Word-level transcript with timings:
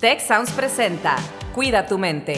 Tech 0.00 0.20
Sounds 0.20 0.52
presenta 0.52 1.16
Cuida 1.56 1.84
tu 1.88 1.98
mente. 1.98 2.34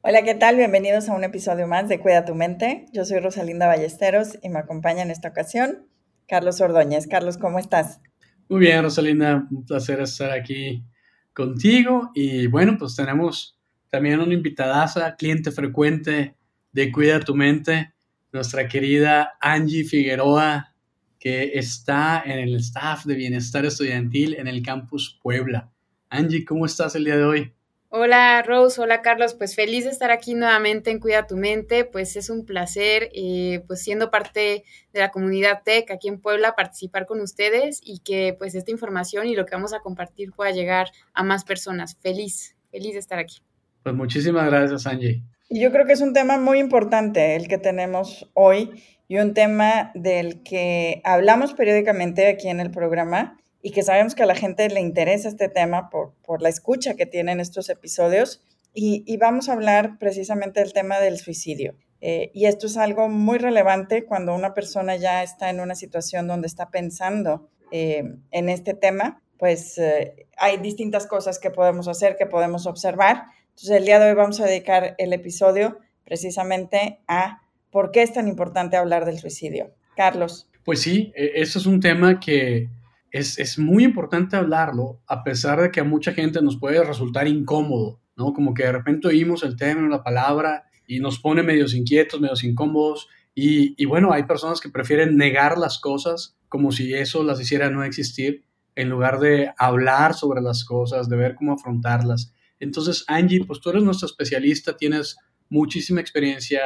Hola, 0.00 0.24
¿qué 0.24 0.34
tal? 0.34 0.56
Bienvenidos 0.56 1.08
a 1.08 1.14
un 1.14 1.22
episodio 1.22 1.68
más 1.68 1.88
de 1.88 2.00
Cuida 2.00 2.24
tu 2.24 2.34
mente. 2.34 2.86
Yo 2.92 3.04
soy 3.04 3.20
Rosalinda 3.20 3.68
Ballesteros 3.68 4.36
y 4.42 4.48
me 4.48 4.58
acompaña 4.58 5.02
en 5.02 5.12
esta 5.12 5.28
ocasión 5.28 5.86
Carlos 6.26 6.60
Ordóñez. 6.60 7.06
Carlos, 7.06 7.38
¿cómo 7.38 7.60
estás? 7.60 8.00
Muy 8.48 8.58
bien, 8.58 8.82
Rosalinda, 8.82 9.46
un 9.48 9.64
placer 9.64 10.00
estar 10.00 10.32
aquí 10.32 10.84
contigo 11.32 12.10
y 12.16 12.48
bueno, 12.48 12.74
pues 12.76 12.96
tenemos 12.96 13.56
también 13.90 14.18
una 14.18 14.34
invitadaza, 14.34 15.14
cliente 15.14 15.52
frecuente 15.52 16.34
de 16.72 16.90
Cuida 16.90 17.20
tu 17.20 17.36
mente, 17.36 17.94
nuestra 18.32 18.68
querida 18.68 19.36
Angie 19.40 19.84
Figueroa, 19.84 20.74
que 21.18 21.52
está 21.54 22.22
en 22.24 22.38
el 22.38 22.56
staff 22.56 23.04
de 23.04 23.14
bienestar 23.14 23.64
estudiantil 23.64 24.34
en 24.34 24.48
el 24.48 24.62
campus 24.62 25.18
Puebla. 25.22 25.70
Angie, 26.08 26.44
¿cómo 26.44 26.66
estás 26.66 26.94
el 26.94 27.04
día 27.04 27.16
de 27.16 27.24
hoy? 27.24 27.54
Hola 27.92 28.40
Rose, 28.42 28.80
hola 28.80 29.02
Carlos, 29.02 29.34
pues 29.34 29.56
feliz 29.56 29.82
de 29.84 29.90
estar 29.90 30.12
aquí 30.12 30.34
nuevamente 30.34 30.92
en 30.92 31.00
Cuida 31.00 31.26
tu 31.26 31.36
Mente, 31.36 31.84
pues 31.84 32.14
es 32.14 32.30
un 32.30 32.46
placer, 32.46 33.10
eh, 33.12 33.64
pues 33.66 33.82
siendo 33.82 34.12
parte 34.12 34.62
de 34.92 35.00
la 35.00 35.10
comunidad 35.10 35.62
TEC 35.64 35.90
aquí 35.90 36.06
en 36.06 36.20
Puebla, 36.20 36.54
participar 36.54 37.06
con 37.06 37.20
ustedes 37.20 37.80
y 37.82 37.98
que 37.98 38.36
pues 38.38 38.54
esta 38.54 38.70
información 38.70 39.26
y 39.26 39.34
lo 39.34 39.44
que 39.44 39.56
vamos 39.56 39.74
a 39.74 39.80
compartir 39.80 40.30
pueda 40.30 40.52
llegar 40.52 40.92
a 41.14 41.24
más 41.24 41.42
personas. 41.42 41.96
Feliz, 42.00 42.56
feliz 42.70 42.92
de 42.92 43.00
estar 43.00 43.18
aquí. 43.18 43.38
Pues 43.82 43.96
muchísimas 43.96 44.46
gracias 44.46 44.86
Angie. 44.86 45.24
Y 45.52 45.58
yo 45.58 45.72
creo 45.72 45.84
que 45.84 45.94
es 45.94 46.00
un 46.00 46.12
tema 46.12 46.38
muy 46.38 46.60
importante 46.60 47.34
el 47.34 47.48
que 47.48 47.58
tenemos 47.58 48.30
hoy 48.34 48.70
y 49.08 49.18
un 49.18 49.34
tema 49.34 49.90
del 49.96 50.44
que 50.44 51.02
hablamos 51.02 51.54
periódicamente 51.54 52.28
aquí 52.28 52.48
en 52.48 52.60
el 52.60 52.70
programa 52.70 53.36
y 53.60 53.72
que 53.72 53.82
sabemos 53.82 54.14
que 54.14 54.22
a 54.22 54.26
la 54.26 54.36
gente 54.36 54.68
le 54.70 54.80
interesa 54.80 55.28
este 55.28 55.48
tema 55.48 55.90
por, 55.90 56.14
por 56.22 56.40
la 56.40 56.48
escucha 56.48 56.94
que 56.94 57.04
tienen 57.04 57.40
estos 57.40 57.68
episodios. 57.68 58.40
Y, 58.74 59.02
y, 59.04 59.16
vamos 59.16 59.48
a 59.48 59.54
hablar 59.54 59.98
precisamente 59.98 60.60
del 60.60 60.72
tema 60.72 61.00
del 61.00 61.18
suicidio. 61.18 61.74
Eh, 62.00 62.30
y 62.32 62.46
esto 62.46 62.68
es 62.68 62.76
algo 62.76 63.08
muy 63.08 63.38
relevante 63.38 64.04
cuando 64.04 64.32
una 64.36 64.54
persona 64.54 64.94
ya 64.94 65.24
está 65.24 65.50
en 65.50 65.58
una 65.58 65.74
situación 65.74 66.28
donde 66.28 66.46
está 66.46 66.70
pensando 66.70 67.50
eh, 67.72 68.04
en 68.30 68.48
este 68.48 68.74
tema, 68.74 69.20
pues 69.36 69.78
eh, 69.78 70.28
hay 70.36 70.58
distintas 70.58 71.08
cosas 71.08 71.40
que 71.40 71.50
podemos 71.50 71.88
hacer, 71.88 72.16
que 72.16 72.26
podemos 72.26 72.66
observar 72.66 73.24
entonces, 73.60 73.76
el 73.76 73.84
día 73.84 73.98
de 73.98 74.08
hoy 74.08 74.14
vamos 74.14 74.40
a 74.40 74.46
dedicar 74.46 74.94
el 74.96 75.12
episodio 75.12 75.80
precisamente 76.06 77.00
a 77.06 77.42
por 77.70 77.90
qué 77.90 78.00
es 78.02 78.10
tan 78.10 78.26
importante 78.26 78.78
hablar 78.78 79.04
del 79.04 79.18
suicidio. 79.18 79.74
Carlos. 79.94 80.48
Pues 80.64 80.80
sí, 80.80 81.12
e, 81.14 81.32
eso 81.34 81.58
es 81.58 81.66
un 81.66 81.78
tema 81.78 82.20
que 82.20 82.70
es, 83.10 83.38
es, 83.38 83.58
muy 83.58 83.84
importante 83.84 84.36
hablarlo, 84.36 85.02
a 85.06 85.22
pesar 85.22 85.60
de 85.60 85.70
que 85.70 85.80
a 85.80 85.84
mucha 85.84 86.12
gente 86.12 86.40
nos 86.40 86.58
puede 86.58 86.82
resultar 86.82 87.28
incómodo, 87.28 88.00
¿no? 88.16 88.32
Como 88.32 88.54
que 88.54 88.62
de 88.62 88.72
repente 88.72 89.08
oímos 89.08 89.42
el 89.42 89.56
término, 89.56 89.88
la 89.88 90.02
palabra, 90.02 90.64
y 90.86 91.00
nos 91.00 91.18
pone 91.18 91.42
medios 91.42 91.74
inquietos, 91.74 92.18
medios 92.18 92.42
incómodos. 92.42 93.08
Y, 93.34 93.74
y 93.76 93.84
bueno, 93.84 94.10
hay 94.10 94.22
personas 94.22 94.62
que 94.62 94.70
prefieren 94.70 95.18
negar 95.18 95.58
las 95.58 95.78
cosas 95.78 96.34
como 96.48 96.72
si 96.72 96.94
eso 96.94 97.22
las 97.24 97.38
hiciera 97.38 97.68
no 97.68 97.84
existir, 97.84 98.42
en 98.74 98.88
lugar 98.88 99.20
de 99.20 99.52
hablar 99.58 100.14
sobre 100.14 100.40
las 100.40 100.64
cosas, 100.64 101.10
de 101.10 101.16
ver 101.16 101.34
cómo 101.34 101.52
afrontarlas. 101.52 102.32
Entonces, 102.60 103.04
Angie, 103.08 103.44
pues 103.44 103.60
tú 103.60 103.70
eres 103.70 103.82
nuestra 103.82 104.06
especialista, 104.06 104.76
tienes 104.76 105.16
muchísima 105.48 106.00
experiencia 106.00 106.60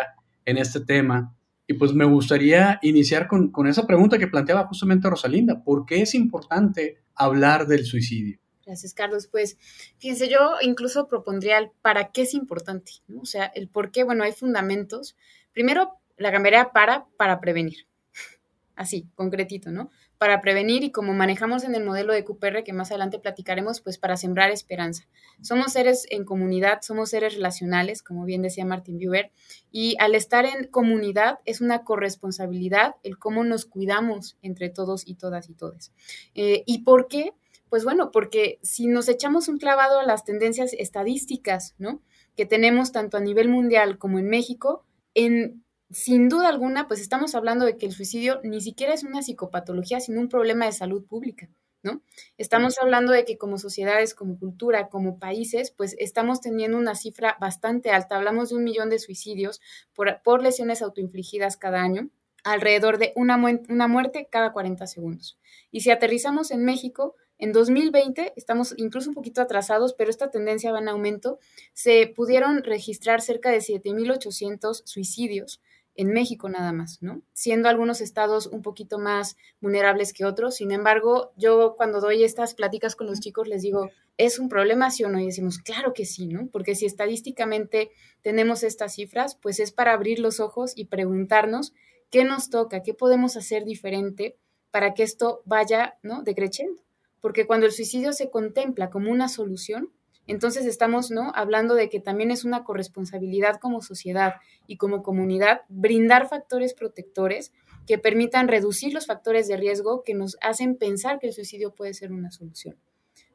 en 0.44 0.58
este 0.58 0.80
tema. 0.80 1.34
Y 1.66 1.74
pues 1.74 1.94
me 1.94 2.04
gustaría 2.04 2.78
iniciar 2.82 3.26
con, 3.26 3.66
esa 3.66 3.86
pregunta 3.86 4.18
que 4.18 4.26
planteaba 4.26 4.66
justamente 4.66 5.08
Rosalinda. 5.08 5.62
¿Por 5.64 5.86
qué 5.86 6.02
es 6.02 6.14
importante 6.14 6.98
hablar 7.14 7.66
del 7.66 7.86
suicidio? 7.86 8.38
Gracias, 8.66 8.92
Carlos. 8.92 9.28
Pues 9.28 9.56
fíjense, 9.98 10.28
yo 10.28 10.56
incluso 10.60 11.08
propondría 11.08 11.58
el 11.58 11.70
para 11.80 12.10
qué 12.12 12.22
es 12.22 12.34
importante, 12.34 12.92
¿no? 13.06 13.22
O 13.22 13.26
sea, 13.26 13.46
el 13.46 13.68
por 13.68 13.90
qué, 13.90 14.04
bueno, 14.04 14.24
hay 14.24 14.32
fundamentos. 14.32 15.16
Primero, 15.52 16.00
la 16.18 16.32
cambiaría 16.32 16.70
para, 16.72 17.06
para 17.16 17.40
prevenir. 17.40 17.86
Así, 18.76 19.08
concretito, 19.14 19.70
¿no? 19.70 19.90
Para 20.18 20.40
prevenir 20.40 20.84
y 20.84 20.90
como 20.90 21.12
manejamos 21.12 21.64
en 21.64 21.74
el 21.74 21.84
modelo 21.84 22.12
de 22.12 22.24
QPR 22.24 22.62
que 22.62 22.72
más 22.72 22.90
adelante 22.90 23.18
platicaremos, 23.18 23.80
pues 23.80 23.98
para 23.98 24.16
sembrar 24.16 24.50
esperanza. 24.50 25.06
Somos 25.42 25.72
seres 25.72 26.06
en 26.10 26.24
comunidad, 26.24 26.80
somos 26.82 27.10
seres 27.10 27.34
relacionales, 27.34 28.02
como 28.02 28.24
bien 28.24 28.42
decía 28.42 28.64
Martin 28.64 28.98
Buber, 28.98 29.32
y 29.70 29.96
al 29.98 30.14
estar 30.14 30.46
en 30.46 30.68
comunidad 30.68 31.38
es 31.44 31.60
una 31.60 31.84
corresponsabilidad 31.84 32.94
el 33.02 33.18
cómo 33.18 33.44
nos 33.44 33.64
cuidamos 33.64 34.36
entre 34.42 34.70
todos 34.70 35.06
y 35.06 35.16
todas 35.16 35.48
y 35.50 35.54
todes. 35.54 35.92
Eh, 36.34 36.62
¿Y 36.66 36.82
por 36.82 37.08
qué? 37.08 37.32
Pues 37.68 37.84
bueno, 37.84 38.10
porque 38.12 38.60
si 38.62 38.86
nos 38.86 39.08
echamos 39.08 39.48
un 39.48 39.58
clavado 39.58 39.98
a 39.98 40.04
las 40.04 40.24
tendencias 40.24 40.72
estadísticas, 40.74 41.74
¿no? 41.78 42.02
Que 42.36 42.46
tenemos 42.46 42.92
tanto 42.92 43.16
a 43.16 43.20
nivel 43.20 43.48
mundial 43.48 43.98
como 43.98 44.18
en 44.18 44.28
México, 44.28 44.84
en 45.14 45.63
sin 45.90 46.28
duda 46.28 46.48
alguna, 46.48 46.88
pues 46.88 47.00
estamos 47.00 47.34
hablando 47.34 47.64
de 47.64 47.76
que 47.76 47.86
el 47.86 47.92
suicidio 47.92 48.40
ni 48.42 48.60
siquiera 48.60 48.94
es 48.94 49.04
una 49.04 49.22
psicopatología, 49.22 50.00
sino 50.00 50.20
un 50.20 50.28
problema 50.28 50.66
de 50.66 50.72
salud 50.72 51.04
pública, 51.04 51.48
¿no? 51.82 52.02
Estamos 52.38 52.78
hablando 52.78 53.12
de 53.12 53.24
que 53.24 53.36
como 53.38 53.58
sociedades, 53.58 54.14
como 54.14 54.38
cultura, 54.38 54.88
como 54.88 55.18
países, 55.18 55.70
pues 55.70 55.94
estamos 55.98 56.40
teniendo 56.40 56.78
una 56.78 56.94
cifra 56.94 57.36
bastante 57.40 57.90
alta. 57.90 58.16
Hablamos 58.16 58.48
de 58.48 58.56
un 58.56 58.64
millón 58.64 58.90
de 58.90 58.98
suicidios 58.98 59.60
por, 59.94 60.22
por 60.22 60.42
lesiones 60.42 60.82
autoinfligidas 60.82 61.56
cada 61.56 61.82
año, 61.82 62.10
alrededor 62.42 62.98
de 62.98 63.12
una, 63.14 63.36
una 63.68 63.88
muerte 63.88 64.28
cada 64.30 64.52
40 64.52 64.86
segundos. 64.86 65.38
Y 65.70 65.80
si 65.80 65.90
aterrizamos 65.90 66.50
en 66.50 66.64
México, 66.64 67.14
en 67.38 67.52
2020 67.52 68.32
estamos 68.36 68.74
incluso 68.78 69.10
un 69.10 69.14
poquito 69.14 69.42
atrasados, 69.42 69.94
pero 69.94 70.10
esta 70.10 70.30
tendencia 70.30 70.72
va 70.72 70.78
en 70.78 70.88
aumento. 70.88 71.38
Se 71.72 72.06
pudieron 72.06 72.62
registrar 72.62 73.20
cerca 73.20 73.50
de 73.50 73.58
7.800 73.58 74.82
suicidios 74.84 75.60
en 75.96 76.12
México 76.12 76.48
nada 76.48 76.72
más, 76.72 77.02
¿no? 77.02 77.22
Siendo 77.32 77.68
algunos 77.68 78.00
estados 78.00 78.46
un 78.46 78.62
poquito 78.62 78.98
más 78.98 79.36
vulnerables 79.60 80.12
que 80.12 80.24
otros. 80.24 80.56
Sin 80.56 80.72
embargo, 80.72 81.32
yo 81.36 81.74
cuando 81.76 82.00
doy 82.00 82.24
estas 82.24 82.54
pláticas 82.54 82.96
con 82.96 83.06
los 83.06 83.20
chicos 83.20 83.48
les 83.48 83.62
digo, 83.62 83.90
¿es 84.16 84.38
un 84.38 84.48
problema 84.48 84.90
sí 84.90 85.04
o 85.04 85.08
no? 85.08 85.20
Y 85.20 85.26
decimos, 85.26 85.58
claro 85.58 85.92
que 85.92 86.04
sí, 86.04 86.26
¿no? 86.26 86.48
Porque 86.48 86.74
si 86.74 86.86
estadísticamente 86.86 87.90
tenemos 88.22 88.62
estas 88.62 88.94
cifras, 88.94 89.36
pues 89.36 89.60
es 89.60 89.72
para 89.72 89.92
abrir 89.92 90.18
los 90.18 90.40
ojos 90.40 90.72
y 90.76 90.86
preguntarnos 90.86 91.72
qué 92.10 92.24
nos 92.24 92.50
toca, 92.50 92.82
qué 92.82 92.94
podemos 92.94 93.36
hacer 93.36 93.64
diferente 93.64 94.36
para 94.70 94.94
que 94.94 95.04
esto 95.04 95.42
vaya, 95.44 95.98
¿no? 96.02 96.22
Decreciendo. 96.22 96.82
Porque 97.20 97.46
cuando 97.46 97.66
el 97.66 97.72
suicidio 97.72 98.12
se 98.12 98.30
contempla 98.30 98.90
como 98.90 99.10
una 99.10 99.28
solución, 99.28 99.90
entonces 100.26 100.64
estamos 100.66 101.10
¿no? 101.10 101.32
hablando 101.34 101.74
de 101.74 101.88
que 101.88 102.00
también 102.00 102.30
es 102.30 102.44
una 102.44 102.64
corresponsabilidad 102.64 103.60
como 103.60 103.82
sociedad 103.82 104.34
y 104.66 104.76
como 104.76 105.02
comunidad 105.02 105.62
brindar 105.68 106.28
factores 106.28 106.74
protectores 106.74 107.52
que 107.86 107.98
permitan 107.98 108.48
reducir 108.48 108.94
los 108.94 109.06
factores 109.06 109.46
de 109.48 109.56
riesgo 109.56 110.02
que 110.02 110.14
nos 110.14 110.38
hacen 110.40 110.76
pensar 110.76 111.18
que 111.18 111.26
el 111.26 111.32
suicidio 111.34 111.74
puede 111.74 111.92
ser 111.92 112.12
una 112.12 112.30
solución. 112.30 112.76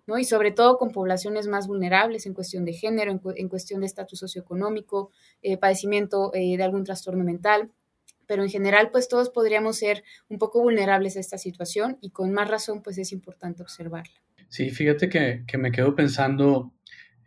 ¿no? 0.07 0.17
Y 0.17 0.23
sobre 0.23 0.51
todo 0.51 0.79
con 0.79 0.89
poblaciones 0.89 1.47
más 1.47 1.67
vulnerables 1.67 2.25
en 2.25 2.33
cuestión 2.33 2.65
de 2.65 2.73
género, 2.73 3.11
en, 3.35 3.47
cuestión 3.47 3.81
de 3.81 3.85
estatus 3.85 4.17
socioeconómico, 4.17 5.11
eh, 5.43 5.57
padecimiento 5.57 6.33
eh, 6.33 6.57
de 6.57 6.63
algún 6.63 6.83
trastorno 6.83 7.23
mental. 7.23 7.71
Pero 8.25 8.41
en 8.41 8.49
general, 8.49 8.89
pues 8.91 9.07
todos 9.07 9.29
podríamos 9.29 9.77
ser 9.77 10.03
un 10.27 10.39
poco 10.39 10.61
vulnerables 10.61 11.15
a 11.15 11.19
esta 11.19 11.37
situación 11.37 11.99
y 12.01 12.09
con 12.09 12.31
más 12.31 12.49
razón, 12.49 12.81
pues 12.81 12.97
es 12.97 13.11
importante 13.11 13.61
observarla. 13.61 14.13
Sí, 14.47 14.71
fíjate 14.71 15.09
que, 15.09 15.43
que 15.47 15.57
me 15.59 15.71
quedo 15.71 15.95
pensando 15.95 16.73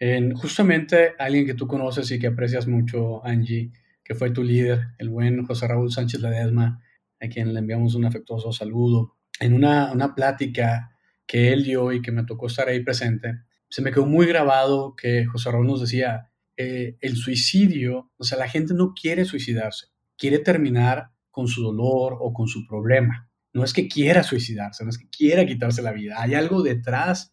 en 0.03 0.35
justamente 0.35 1.15
alguien 1.17 1.47
que 1.47 1.55
tú 1.55 1.69
conoces 1.69 2.11
y 2.11 2.19
que 2.19 2.27
aprecias 2.27 2.67
mucho, 2.67 3.25
Angie, 3.25 3.71
que 4.03 4.17
fue 4.17 4.33
tu 4.33 4.43
líder, 4.43 4.89
el 4.99 5.11
buen 5.11 5.47
José 5.47 5.69
Raúl 5.69 5.93
Sánchez 5.93 6.21
Ledesma, 6.21 6.83
a 7.21 7.29
quien 7.29 7.55
le 7.55 7.61
enviamos 7.61 7.95
un 7.95 8.05
afectuoso 8.05 8.51
saludo. 8.51 9.15
En 9.39 9.53
una, 9.53 9.93
una 9.93 10.17
plática 10.17 10.99
que 11.25 11.53
él 11.53 11.63
dio 11.63 11.93
y 11.93 12.03
que 12.03 12.11
me 12.11 12.25
tocó 12.25 12.49
estar 12.49 12.67
ahí 12.67 12.83
presente, 12.83 13.45
se 13.69 13.81
me 13.81 13.93
quedó 13.93 14.05
muy 14.05 14.27
grabado 14.27 14.97
que 14.97 15.25
José 15.25 15.53
Raúl 15.53 15.69
nos 15.69 15.83
decía, 15.83 16.33
eh, 16.57 16.97
el 17.01 17.15
suicidio, 17.15 18.11
o 18.17 18.25
sea, 18.25 18.39
la 18.39 18.49
gente 18.49 18.75
no 18.75 18.95
quiere 19.01 19.25
suicidarse, 19.25 19.87
quiere 20.19 20.41
terminar 20.41 21.13
con 21.31 21.47
su 21.47 21.63
dolor 21.63 22.17
o 22.19 22.33
con 22.33 22.49
su 22.49 22.67
problema. 22.67 23.31
No 23.53 23.63
es 23.63 23.73
que 23.73 23.87
quiera 23.87 24.25
suicidarse, 24.25 24.83
no 24.83 24.91
es 24.91 24.99
que 24.99 25.09
quiera 25.17 25.47
quitarse 25.47 25.81
la 25.81 25.93
vida, 25.93 26.17
hay 26.21 26.35
algo 26.35 26.61
detrás 26.61 27.33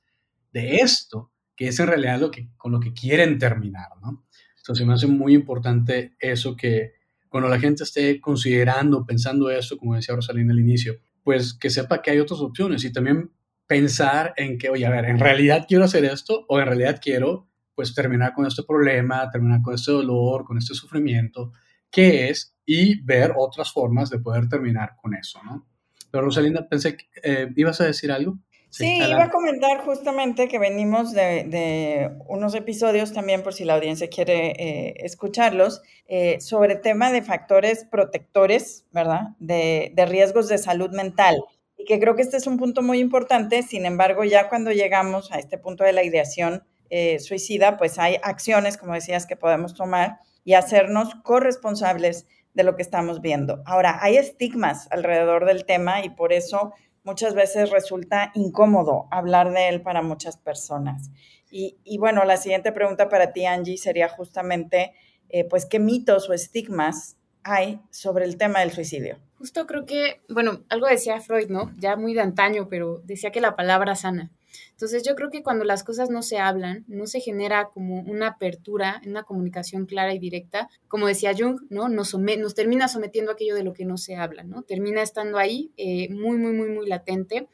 de 0.54 0.76
esto 0.76 1.29
que 1.60 1.68
es 1.68 1.78
en 1.82 1.88
realidad 1.88 2.22
lo 2.22 2.32
que, 2.32 2.48
con 2.56 2.72
lo 2.72 2.80
que 2.80 2.94
quieren 2.94 3.38
terminar, 3.38 3.90
¿no? 4.02 4.26
Entonces 4.56 4.88
me 4.88 4.94
hace 4.94 5.08
muy 5.08 5.34
importante 5.34 6.16
eso 6.18 6.56
que 6.56 6.94
cuando 7.28 7.50
la 7.50 7.60
gente 7.60 7.84
esté 7.84 8.22
considerando, 8.22 9.06
pensando 9.06 9.50
eso, 9.50 9.78
como 9.78 9.96
decía 9.96 10.16
Rosalina 10.16 10.54
al 10.54 10.60
inicio, 10.62 10.96
pues 11.22 11.54
que 11.54 11.70
sepa 11.70 12.02
que 12.02 12.12
hay 12.12 12.20
otras 12.20 12.40
opciones 12.40 12.86
y 12.86 12.94
también 12.94 13.34
pensar 13.68 14.34
en 14.38 14.58
que, 14.58 14.70
oye, 14.70 14.86
a 14.86 14.90
ver, 14.90 15.04
¿en 15.04 15.20
realidad 15.20 15.66
quiero 15.68 15.84
hacer 15.84 16.06
esto 16.06 16.46
o 16.48 16.62
en 16.62 16.66
realidad 16.66 17.02
quiero 17.04 17.50
pues 17.76 17.94
terminar 17.94 18.32
con 18.34 18.46
este 18.46 18.64
problema, 18.64 19.30
terminar 19.30 19.62
con 19.62 19.76
este 19.76 19.92
dolor, 19.92 20.46
con 20.46 20.58
este 20.58 20.74
sufrimiento 20.74 21.52
qué 21.92 22.30
es 22.30 22.56
y 22.66 23.02
ver 23.02 23.34
otras 23.36 23.74
formas 23.74 24.10
de 24.10 24.20
poder 24.20 24.48
terminar 24.48 24.96
con 25.02 25.14
eso, 25.14 25.42
¿no? 25.44 25.68
Pero 26.10 26.24
Rosalinda, 26.24 26.70
pensé 26.70 26.96
que 26.96 27.06
eh, 27.22 27.52
ibas 27.58 27.82
a 27.82 27.86
decir 27.86 28.14
algo. 28.14 28.40
Sí, 28.70 29.02
iba 29.08 29.24
a 29.24 29.30
comentar 29.30 29.84
justamente 29.84 30.48
que 30.48 30.60
venimos 30.60 31.12
de, 31.12 32.12
unos 32.28 32.54
episodios 32.54 33.14
también, 33.14 33.42
por 33.42 33.54
si 33.54 33.66
la 33.66 33.76
audiencia 33.76 34.10
quiere 34.10 34.52
eh, 34.52 34.94
escucharlos, 35.00 35.82
eh, 36.08 36.40
sobre 36.40 36.76
tema 36.76 37.12
de 37.12 37.22
factores 37.22 37.86
protectores, 37.86 38.86
¿verdad? 38.92 39.30
De, 39.40 39.92
de, 39.96 40.06
riesgos 40.06 40.48
de 40.48 40.58
salud 40.58 40.92
mental. 40.92 41.44
Y 41.78 41.86
que 41.86 42.00
creo 42.00 42.16
que 42.16 42.22
este 42.22 42.38
es 42.38 42.46
un 42.46 42.58
punto 42.58 42.82
muy 42.82 43.00
importante, 43.00 43.64
sin 43.64 43.86
embargo, 43.86 44.24
ya 44.24 44.50
cuando 44.50 44.72
llegamos 44.72 45.32
a 45.32 45.40
este 45.40 45.58
punto 45.58 45.84
de 45.84 45.94
la 45.94 46.04
ideación 46.04 46.64
eh, 46.92 47.20
suicida, 47.20 47.78
pues 47.78 48.00
hay 48.00 48.18
acciones, 48.24 48.78
como 48.78 48.94
decías, 48.94 49.28
que 49.28 49.36
podemos 49.36 49.76
tomar 49.76 50.20
y 50.44 50.56
hacernos 50.56 51.14
corresponsables 51.24 52.26
de 52.56 52.64
lo 52.64 52.76
que 52.76 52.82
estamos 52.82 53.22
viendo. 53.22 53.62
Ahora, 53.66 54.00
hay 54.02 54.18
estigmas 54.18 54.88
alrededor 54.92 55.46
del 55.46 55.66
tema 55.66 56.04
y 56.04 56.10
por 56.10 56.34
eso 56.34 56.74
muchas 57.10 57.34
veces 57.34 57.72
resulta 57.72 58.32
incómodo 58.36 59.08
hablar 59.10 59.52
de 59.52 59.68
él 59.70 59.82
para 59.82 60.04
muchas 60.04 60.38
personas. 60.38 61.10
Y, 61.52 61.98
bueno, 61.98 62.24
la 62.26 62.38
siguiente 62.38 62.72
pregunta 62.72 63.10
para 63.10 63.34
ti, 63.34 63.48
Angie, 63.48 63.78
sería 63.78 64.08
justamente, 64.08 64.94
eh, 65.30 65.46
pues, 65.46 65.66
¿qué 65.66 65.80
mitos 65.80 66.30
o 66.30 66.34
estigmas 66.34 67.18
hay 67.42 67.82
sobre 67.90 68.26
el 68.26 68.38
tema 68.38 68.60
del 68.60 68.72
suicidio? 68.72 69.18
Justo 69.40 69.66
creo 69.66 69.88
que, 69.88 70.22
bueno, 70.30 70.64
algo 70.70 70.86
decía 70.86 71.20
Freud, 71.22 71.50
¿no? 71.50 71.74
Ya 71.80 71.96
muy 71.96 72.14
de 72.14 72.22
antaño, 72.22 72.68
pero 72.70 73.02
decía 73.04 73.32
que 73.32 73.42
la 73.42 73.56
palabra 73.56 73.96
sana. 73.96 74.30
Entonces 74.72 75.04
yo 75.04 75.16
creo 75.16 75.30
que 75.30 75.44
cuando 75.44 75.66
las 75.66 75.84
cosas 75.84 76.10
no 76.10 76.22
se 76.22 76.38
hablan, 76.38 76.86
no 76.88 77.06
se 77.06 77.20
genera 77.20 77.70
como 77.74 78.02
una 78.02 78.28
apertura, 78.28 79.02
una 79.06 79.24
comunicación 79.24 79.86
clara 79.86 80.14
y 80.14 80.20
directa, 80.20 80.70
como 80.88 81.08
decía 81.08 81.34
Jung, 81.38 81.62
¿no? 81.70 81.90
Nos, 81.90 82.14
nos 82.18 82.56
termina 82.56 82.88
sometiendo 82.88 83.32
a 83.32 83.34
aquello 83.34 83.56
de 83.56 83.64
lo 83.64 83.74
que 83.74 83.86
no 83.86 83.98
se 83.98 84.16
habla, 84.16 84.44
¿no? 84.44 84.64
Termina 84.64 85.02
estando 85.02 85.38
ahí 85.38 85.72
eh, 85.78 86.10
muy, 86.10 86.38
muy, 86.38 86.54
muy, 86.54 86.70
muy 86.70 86.88
latente 86.88 87.48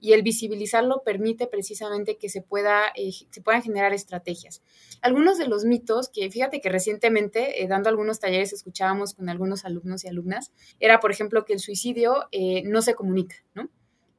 y 0.00 0.12
el 0.12 0.22
visibilizarlo 0.22 1.02
permite 1.04 1.48
precisamente 1.48 2.18
que 2.18 2.28
se, 2.28 2.40
pueda, 2.40 2.92
eh, 2.94 3.10
se 3.30 3.42
puedan 3.42 3.62
generar 3.62 3.92
estrategias. 3.92 4.62
Algunos 5.02 5.38
de 5.38 5.48
los 5.48 5.64
mitos 5.64 6.08
que, 6.08 6.30
fíjate 6.30 6.60
que 6.60 6.68
recientemente, 6.68 7.62
eh, 7.62 7.66
dando 7.66 7.88
algunos 7.88 8.20
talleres, 8.20 8.52
escuchábamos 8.52 9.14
con 9.14 9.28
algunos 9.28 9.64
alumnos 9.64 10.04
y 10.04 10.08
alumnas, 10.08 10.52
era, 10.78 11.00
por 11.00 11.10
ejemplo, 11.10 11.44
que 11.44 11.54
el 11.54 11.58
suicidio 11.58 12.28
no 12.64 12.82
se 12.82 12.94
comunica, 12.94 13.36
¿no? 13.54 13.68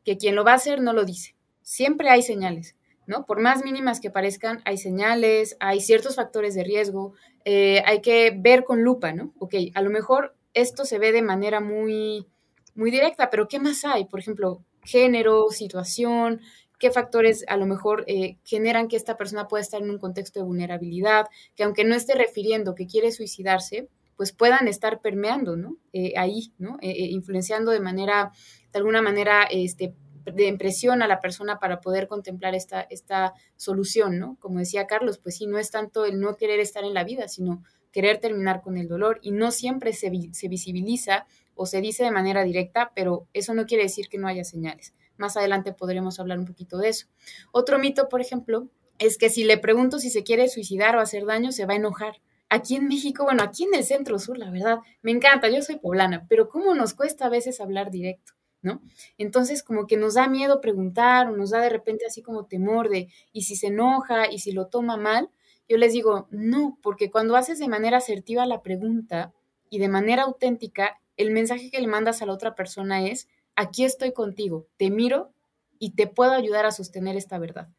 Que 0.03 0.17
quien 0.17 0.35
lo 0.35 0.43
va 0.43 0.51
a 0.51 0.55
hacer 0.55 0.81
no 0.81 0.91
lo 0.91 1.05
dice 1.05 1.38
siempre 1.69 2.10
hay 2.10 2.24
señales, 2.24 2.75
¿no? 3.06 3.27
Por 3.27 3.39
más 3.42 3.63
mínimas 3.63 4.00
que 4.00 4.10
parezcan, 4.10 4.60
hay 4.66 4.80
señales, 4.80 5.56
hay 5.60 5.81
ciertos 5.81 6.16
factores 6.16 6.56
de 6.56 6.63
riesgo, 6.63 7.13
eh, 7.45 7.83
hay 7.86 8.01
que 8.01 8.36
ver 8.36 8.63
con 8.63 8.81
lupa, 8.81 9.13
¿no? 9.13 9.36
Ok, 9.38 9.54
a 9.75 9.83
lo 9.83 9.92
mejor 9.92 10.36
esto 10.56 10.83
se 10.83 10.98
ve 10.98 11.12
de 11.12 11.21
manera 11.21 11.60
muy, 11.60 12.25
muy 12.74 12.89
directa, 12.89 13.30
pero 13.30 13.48
¿qué 13.48 13.60
más 13.60 13.86
hay? 13.86 14.06
Por 14.06 14.19
ejemplo, 14.19 14.63
género, 14.81 15.51
situación, 15.51 16.42
qué 16.80 16.89
factores 16.89 17.45
a 17.48 17.56
lo 17.56 17.68
mejor 17.68 18.04
eh, 18.07 18.39
generan 18.44 18.88
que 18.88 18.95
esta 18.95 19.15
persona 19.15 19.48
pueda 19.48 19.62
estar 19.62 19.80
en 19.80 19.92
un 19.92 20.00
contexto 20.00 20.39
de 20.39 20.48
vulnerabilidad, 20.48 21.27
que 21.56 21.62
aunque 21.65 21.83
no 21.83 21.94
esté 21.94 22.15
refiriendo 22.15 22.74
que 22.74 22.88
quiere 22.88 23.12
suicidarse, 23.12 23.89
pues 24.18 24.33
puedan 24.33 24.68
estar 24.68 25.01
permeando, 25.01 25.56
¿no? 25.56 25.77
Eh, 25.94 26.13
ahí, 26.18 26.51
¿no? 26.57 26.80
influenciando 26.81 27.69
de 27.69 27.80
manera, 27.80 28.31
de 28.74 28.80
alguna 28.80 29.04
manera, 29.04 29.44
este, 29.44 29.94
de 30.33 30.47
impresión 30.47 31.01
a 31.01 31.07
la 31.07 31.19
persona 31.19 31.59
para 31.59 31.81
poder 31.81 32.07
contemplar 32.07 32.55
esta, 32.55 32.81
esta 32.81 33.33
solución, 33.55 34.19
¿no? 34.19 34.37
Como 34.39 34.59
decía 34.59 34.87
Carlos, 34.87 35.17
pues 35.17 35.37
sí, 35.37 35.47
no 35.47 35.57
es 35.57 35.71
tanto 35.71 36.05
el 36.05 36.19
no 36.19 36.35
querer 36.37 36.59
estar 36.59 36.83
en 36.83 36.93
la 36.93 37.03
vida, 37.03 37.27
sino 37.27 37.63
querer 37.91 38.19
terminar 38.19 38.61
con 38.61 38.77
el 38.77 38.87
dolor 38.87 39.19
y 39.21 39.31
no 39.31 39.51
siempre 39.51 39.93
se, 39.93 40.11
se 40.31 40.47
visibiliza 40.47 41.25
o 41.55 41.65
se 41.65 41.81
dice 41.81 42.03
de 42.03 42.11
manera 42.11 42.43
directa, 42.43 42.91
pero 42.95 43.27
eso 43.33 43.53
no 43.53 43.65
quiere 43.65 43.83
decir 43.83 44.07
que 44.09 44.17
no 44.17 44.27
haya 44.27 44.43
señales. 44.43 44.93
Más 45.17 45.35
adelante 45.35 45.73
podremos 45.73 46.19
hablar 46.19 46.39
un 46.39 46.45
poquito 46.45 46.77
de 46.77 46.89
eso. 46.89 47.07
Otro 47.51 47.79
mito, 47.79 48.07
por 48.07 48.21
ejemplo, 48.21 48.69
es 48.97 49.17
que 49.17 49.29
si 49.29 49.43
le 49.43 49.57
pregunto 49.57 49.99
si 49.99 50.09
se 50.09 50.23
quiere 50.23 50.47
suicidar 50.47 50.95
o 50.95 51.01
hacer 51.01 51.25
daño, 51.25 51.51
se 51.51 51.65
va 51.65 51.73
a 51.73 51.77
enojar. 51.77 52.21
Aquí 52.49 52.75
en 52.75 52.87
México, 52.87 53.25
bueno, 53.25 53.43
aquí 53.43 53.65
en 53.65 53.73
el 53.73 53.83
centro 53.83 54.17
sur, 54.19 54.37
la 54.37 54.49
verdad, 54.49 54.79
me 55.01 55.11
encanta, 55.11 55.49
yo 55.49 55.61
soy 55.61 55.77
poblana, 55.77 56.25
pero 56.29 56.49
¿cómo 56.49 56.73
nos 56.73 56.93
cuesta 56.93 57.25
a 57.25 57.29
veces 57.29 57.61
hablar 57.61 57.91
directo? 57.91 58.33
¿No? 58.61 58.81
Entonces, 59.17 59.63
como 59.63 59.88
que 59.88 59.97
nos 59.97 60.15
da 60.15 60.27
miedo 60.27 60.61
preguntar 60.61 61.27
o 61.27 61.35
nos 61.35 61.51
da 61.51 61.61
de 61.61 61.69
repente 61.69 62.06
así 62.06 62.21
como 62.21 62.45
temor 62.45 62.89
de, 62.89 63.09
¿y 63.31 63.44
si 63.44 63.56
se 63.56 63.67
enoja? 63.67 64.31
¿Y 64.31 64.39
si 64.39 64.51
lo 64.51 64.67
toma 64.67 64.97
mal? 64.97 65.29
Yo 65.67 65.77
les 65.77 65.94
digo, 65.94 66.27
no, 66.31 66.77
porque 66.81 67.11
cuando 67.11 67.35
haces 67.35 67.59
de 67.59 67.67
manera 67.67 67.97
asertiva 67.97 68.45
la 68.45 68.61
pregunta 68.61 69.33
y 69.69 69.79
de 69.79 69.88
manera 69.88 70.23
auténtica, 70.23 71.00
el 71.15 71.31
mensaje 71.31 71.69
que 71.69 71.79
le 71.79 71.88
mandas 71.88 72.21
a 72.21 72.25
la 72.25 72.33
otra 72.33 72.56
persona 72.56 73.06
es, 73.06 73.27
aquí 73.56 73.83
estoy 73.83 74.13
contigo, 74.13 74.67
te 74.77 74.89
miro 74.89 75.31
y 75.77 75.91
te 75.91 76.07
puedo 76.07 76.31
ayudar 76.31 76.65
a 76.65 76.71
sostener 76.71 77.15
esta 77.17 77.38
verdad. 77.38 77.69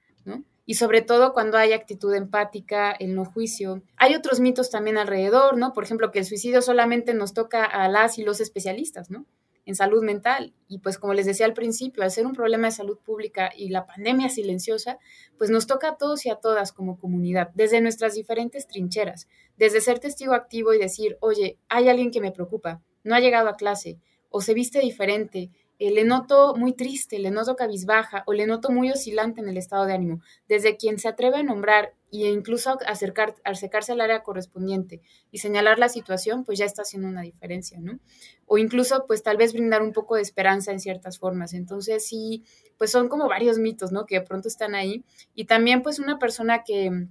Y 0.67 0.75
sobre 0.75 1.03
todo 1.03 1.33
cuando 1.33 1.59
hay 1.59 1.73
actitud 1.73 2.15
empática, 2.15 2.93
el 2.93 3.17
no 3.17 3.25
juicio. 3.25 3.83
Hay 3.97 4.15
otros 4.15 4.39
mitos 4.39 4.71
también 4.71 4.99
alrededor, 4.99 5.57
¿no? 5.57 5.73
Por 5.73 5.83
ejemplo, 5.83 6.13
que 6.13 6.21
el 6.21 6.25
suicidio 6.25 6.63
solamente 6.63 7.13
nos 7.13 7.35
toca 7.35 7.65
a 7.65 7.89
las 7.89 8.19
y 8.19 8.23
los 8.23 8.41
especialistas, 8.41 9.11
¿no? 9.11 9.27
En 9.67 9.75
salud 9.75 10.03
mental. 10.03 10.55
Y 10.69 10.79
pues 10.79 10.99
como 10.99 11.15
les 11.15 11.27
decía 11.27 11.47
al 11.47 11.55
principio, 11.55 12.03
al 12.03 12.11
ser 12.11 12.27
un 12.27 12.33
problema 12.33 12.69
de 12.69 12.73
salud 12.73 12.99
pública 12.99 13.51
y 13.57 13.69
la 13.69 13.87
pandemia 13.87 14.29
silenciosa, 14.29 14.99
pues 15.39 15.51
nos 15.51 15.67
toca 15.67 15.91
a 15.91 15.97
todos 15.97 16.25
y 16.27 16.31
a 16.31 16.37
todas 16.37 16.73
como 16.73 16.99
comunidad, 16.99 17.51
desde 17.55 17.81
nuestras 17.81 18.15
diferentes 18.15 18.67
trincheras, 18.67 19.29
desde 19.57 19.81
ser 19.81 19.99
testigo 19.99 20.35
activo 20.35 20.73
y 20.75 20.79
decir, 20.79 21.17
oye, 21.21 21.59
hay 21.69 21.89
alguien 21.89 22.11
que 22.11 22.21
me 22.21 22.33
preocupa, 22.33 22.83
no 23.05 23.15
ha 23.15 23.21
llegado 23.21 23.49
a 23.49 23.57
clase, 23.57 23.99
o 24.31 24.41
se 24.41 24.55
viste 24.55 24.81
diferente, 24.81 25.51
eh, 25.81 25.91
le 25.91 26.05
noto 26.05 26.55
muy 26.55 26.75
triste, 26.75 27.19
le 27.19 27.31
noto 27.31 27.57
cabizbaja 27.57 28.23
o 28.27 28.35
le 28.35 28.47
noto 28.47 28.71
muy 28.71 28.91
oscilante 28.91 29.41
en 29.41 29.49
el 29.49 29.57
estado 29.57 29.87
de 29.87 29.95
ánimo. 29.95 30.21
Desde 30.47 30.77
quien 30.77 30.99
se 30.99 31.09
atreve 31.09 31.39
a 31.39 31.43
nombrar 31.43 31.95
e 32.13 32.29
incluso 32.29 32.79
acercar, 32.87 33.35
acercarse 33.45 33.93
al 33.93 34.03
área 34.03 34.23
correspondiente 34.23 35.01
y 35.31 35.39
señalar 35.39 35.79
la 35.79 35.89
situación, 35.89 36.45
pues 36.45 36.59
ya 36.59 36.67
está 36.67 36.83
haciendo 36.83 37.09
una 37.09 37.23
diferencia, 37.23 37.81
¿no? 37.81 37.99
O 38.45 38.59
incluso, 38.59 39.07
pues 39.07 39.23
tal 39.23 39.39
vez 39.39 39.55
brindar 39.55 39.81
un 39.81 39.93
poco 39.93 40.17
de 40.17 40.23
esperanza 40.23 40.71
en 40.71 40.81
ciertas 40.81 41.19
formas. 41.19 41.55
Entonces, 41.55 42.07
sí, 42.07 42.45
pues 42.77 42.91
son 42.91 43.09
como 43.09 43.27
varios 43.27 43.59
mitos, 43.59 43.91
¿no? 43.91 44.05
Que 44.05 44.17
de 44.17 44.27
pronto 44.27 44.49
están 44.49 44.75
ahí. 44.75 45.03
Y 45.35 45.47
también, 45.47 45.83
pues 45.83 45.99
una 45.99 46.19
persona 46.19 46.63
que 46.63 47.07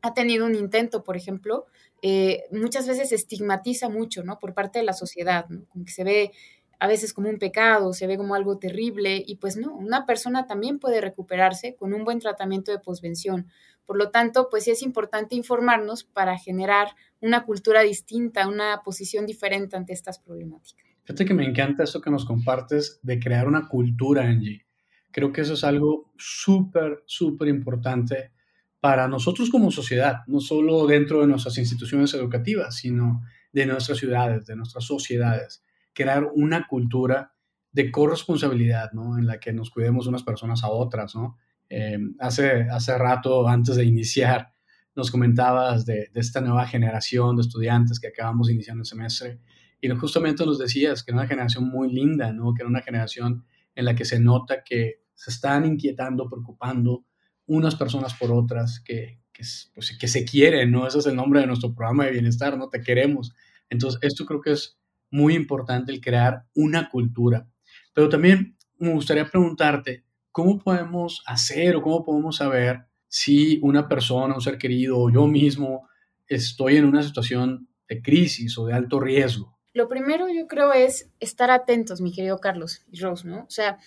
ha 0.00 0.14
tenido 0.14 0.46
un 0.46 0.54
intento, 0.54 1.04
por 1.04 1.18
ejemplo, 1.18 1.66
eh, 2.00 2.44
muchas 2.50 2.86
veces 2.86 3.12
estigmatiza 3.12 3.88
mucho, 3.88 4.22
¿no? 4.22 4.38
Por 4.38 4.52
parte 4.54 4.78
de 4.78 4.84
la 4.84 4.92
sociedad, 4.92 5.46
¿no? 5.48 5.66
Como 5.68 5.84
que 5.84 5.92
se 5.92 6.04
ve 6.04 6.32
a 6.78 6.86
veces 6.86 7.12
como 7.12 7.28
un 7.28 7.38
pecado, 7.38 7.92
se 7.92 8.06
ve 8.06 8.16
como 8.16 8.34
algo 8.34 8.58
terrible 8.58 9.22
y 9.26 9.36
pues 9.36 9.56
no, 9.56 9.74
una 9.74 10.06
persona 10.06 10.46
también 10.46 10.78
puede 10.78 11.00
recuperarse 11.00 11.74
con 11.76 11.94
un 11.94 12.04
buen 12.04 12.20
tratamiento 12.20 12.72
de 12.72 12.78
posvención. 12.78 13.48
Por 13.86 13.98
lo 13.98 14.10
tanto, 14.10 14.48
pues 14.50 14.64
sí 14.64 14.70
es 14.70 14.82
importante 14.82 15.36
informarnos 15.36 16.04
para 16.04 16.38
generar 16.38 16.88
una 17.20 17.44
cultura 17.44 17.82
distinta, 17.82 18.48
una 18.48 18.82
posición 18.84 19.26
diferente 19.26 19.76
ante 19.76 19.92
estas 19.92 20.18
problemáticas. 20.18 20.84
Fíjate 21.04 21.24
que 21.26 21.34
me 21.34 21.44
encanta 21.44 21.84
eso 21.84 22.00
que 22.00 22.10
nos 22.10 22.24
compartes 22.24 22.98
de 23.02 23.18
crear 23.18 23.46
una 23.46 23.68
cultura, 23.68 24.22
Angie. 24.22 24.64
Creo 25.10 25.32
que 25.32 25.42
eso 25.42 25.52
es 25.52 25.62
algo 25.64 26.10
súper, 26.16 27.02
súper 27.06 27.48
importante 27.48 28.32
para 28.80 29.06
nosotros 29.06 29.50
como 29.50 29.70
sociedad, 29.70 30.22
no 30.26 30.40
solo 30.40 30.86
dentro 30.86 31.20
de 31.20 31.26
nuestras 31.26 31.56
instituciones 31.58 32.12
educativas, 32.14 32.76
sino 32.76 33.22
de 33.52 33.66
nuestras 33.66 33.98
ciudades, 33.98 34.46
de 34.46 34.56
nuestras 34.56 34.84
sociedades 34.84 35.62
crear 35.94 36.28
una 36.34 36.66
cultura 36.66 37.32
de 37.72 37.90
corresponsabilidad, 37.90 38.92
¿no? 38.92 39.18
En 39.18 39.26
la 39.26 39.40
que 39.40 39.52
nos 39.52 39.70
cuidemos 39.70 40.06
unas 40.06 40.22
personas 40.22 40.62
a 40.62 40.68
otras, 40.68 41.14
¿no? 41.14 41.36
Eh, 41.68 41.98
hace, 42.20 42.68
hace 42.70 42.96
rato, 42.98 43.48
antes 43.48 43.76
de 43.76 43.84
iniciar, 43.84 44.52
nos 44.94 45.10
comentabas 45.10 45.84
de, 45.86 46.10
esta 46.14 46.40
nueva 46.40 46.66
generación 46.66 47.36
de 47.36 47.42
estudiantes 47.42 47.98
que 47.98 48.08
acabamos 48.08 48.46
de 48.46 48.54
iniciar 48.54 48.76
el 48.76 48.84
semestre 48.84 49.40
y 49.80 49.88
justamente 49.90 50.46
nos 50.46 50.58
decías 50.58 51.02
que 51.02 51.10
era 51.10 51.20
una 51.20 51.28
generación 51.28 51.68
muy 51.68 51.92
linda, 51.92 52.32
¿no? 52.32 52.54
Que 52.54 52.62
era 52.62 52.68
una 52.68 52.80
generación 52.80 53.44
en 53.74 53.84
la 53.84 53.94
que 53.94 54.04
se 54.04 54.20
nota 54.20 54.62
que 54.64 55.02
se 55.14 55.30
están 55.30 55.66
inquietando, 55.66 56.28
preocupando 56.28 57.04
unas 57.46 57.74
personas 57.74 58.14
por 58.14 58.32
otras, 58.32 58.80
que, 58.80 59.20
que, 59.32 59.42
pues, 59.74 59.98
que 59.98 60.08
se 60.08 60.24
quieren, 60.24 60.70
¿no? 60.70 60.86
Ese 60.86 61.00
es 61.00 61.06
el 61.06 61.16
nombre 61.16 61.40
de 61.40 61.46
nuestro 61.46 61.74
programa 61.74 62.06
de 62.06 62.12
bienestar, 62.12 62.56
¿no? 62.56 62.68
Te 62.68 62.80
queremos. 62.80 63.34
Entonces, 63.68 64.00
esto 64.02 64.24
creo 64.24 64.40
que 64.40 64.52
es 64.52 64.78
muy 65.10 65.34
importante 65.34 65.92
el 65.92 66.00
crear 66.00 66.44
una 66.54 66.88
cultura. 66.90 67.46
Pero 67.92 68.08
también 68.08 68.56
me 68.78 68.92
gustaría 68.92 69.26
preguntarte, 69.26 70.04
¿cómo 70.32 70.58
podemos 70.58 71.22
hacer 71.26 71.76
o 71.76 71.82
cómo 71.82 72.04
podemos 72.04 72.36
saber 72.36 72.86
si 73.08 73.58
una 73.62 73.88
persona, 73.88 74.34
un 74.34 74.40
ser 74.40 74.58
querido 74.58 74.98
o 74.98 75.10
yo 75.10 75.26
mismo 75.26 75.88
estoy 76.26 76.76
en 76.76 76.84
una 76.84 77.02
situación 77.02 77.68
de 77.88 78.02
crisis 78.02 78.58
o 78.58 78.66
de 78.66 78.74
alto 78.74 78.98
riesgo? 79.00 79.56
Lo 79.72 79.88
primero 79.88 80.28
yo 80.28 80.46
creo 80.46 80.72
es 80.72 81.10
estar 81.20 81.50
atentos, 81.50 82.00
mi 82.00 82.12
querido 82.12 82.38
Carlos 82.38 82.84
y 82.90 83.00
Rose, 83.00 83.26
¿no? 83.26 83.40
O 83.42 83.50
sea, 83.50 83.78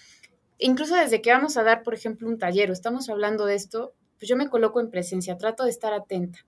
incluso 0.57 0.95
desde 0.95 1.21
que 1.21 1.31
vamos 1.31 1.57
a 1.57 1.63
dar, 1.63 1.83
por 1.83 1.93
ejemplo, 1.93 2.27
un 2.27 2.37
taller 2.37 2.71
estamos 2.71 3.09
hablando 3.09 3.45
de 3.45 3.55
esto, 3.55 3.93
pues 4.17 4.27
yo 4.27 4.35
me 4.35 4.49
coloco 4.49 4.79
en 4.79 4.89
presencia, 4.89 5.37
trato 5.37 5.63
de 5.63 5.69
estar 5.69 5.93
atenta. 5.93 6.39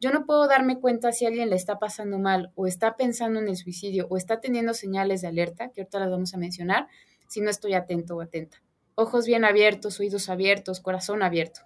Yo 0.00 0.10
no 0.10 0.24
puedo 0.24 0.46
darme 0.48 0.80
cuenta 0.80 1.12
si 1.12 1.26
alguien 1.26 1.50
le 1.50 1.56
está 1.56 1.78
pasando 1.78 2.18
mal 2.18 2.52
o 2.54 2.66
está 2.66 2.96
pensando 2.96 3.38
en 3.38 3.48
el 3.48 3.56
suicidio 3.56 4.06
o 4.08 4.16
está 4.16 4.40
teniendo 4.40 4.74
señales 4.74 5.20
de 5.20 5.28
alerta, 5.28 5.70
que 5.70 5.82
ahorita 5.82 6.00
las 6.00 6.10
vamos 6.10 6.34
a 6.34 6.38
mencionar, 6.38 6.88
si 7.26 7.40
no 7.40 7.50
estoy 7.50 7.74
atento 7.74 8.16
o 8.16 8.22
atenta. 8.22 8.62
Ojos 8.94 9.26
bien 9.26 9.44
abiertos, 9.44 10.00
oídos 10.00 10.28
abiertos, 10.28 10.80
corazón 10.80 11.22
abierto. 11.22 11.60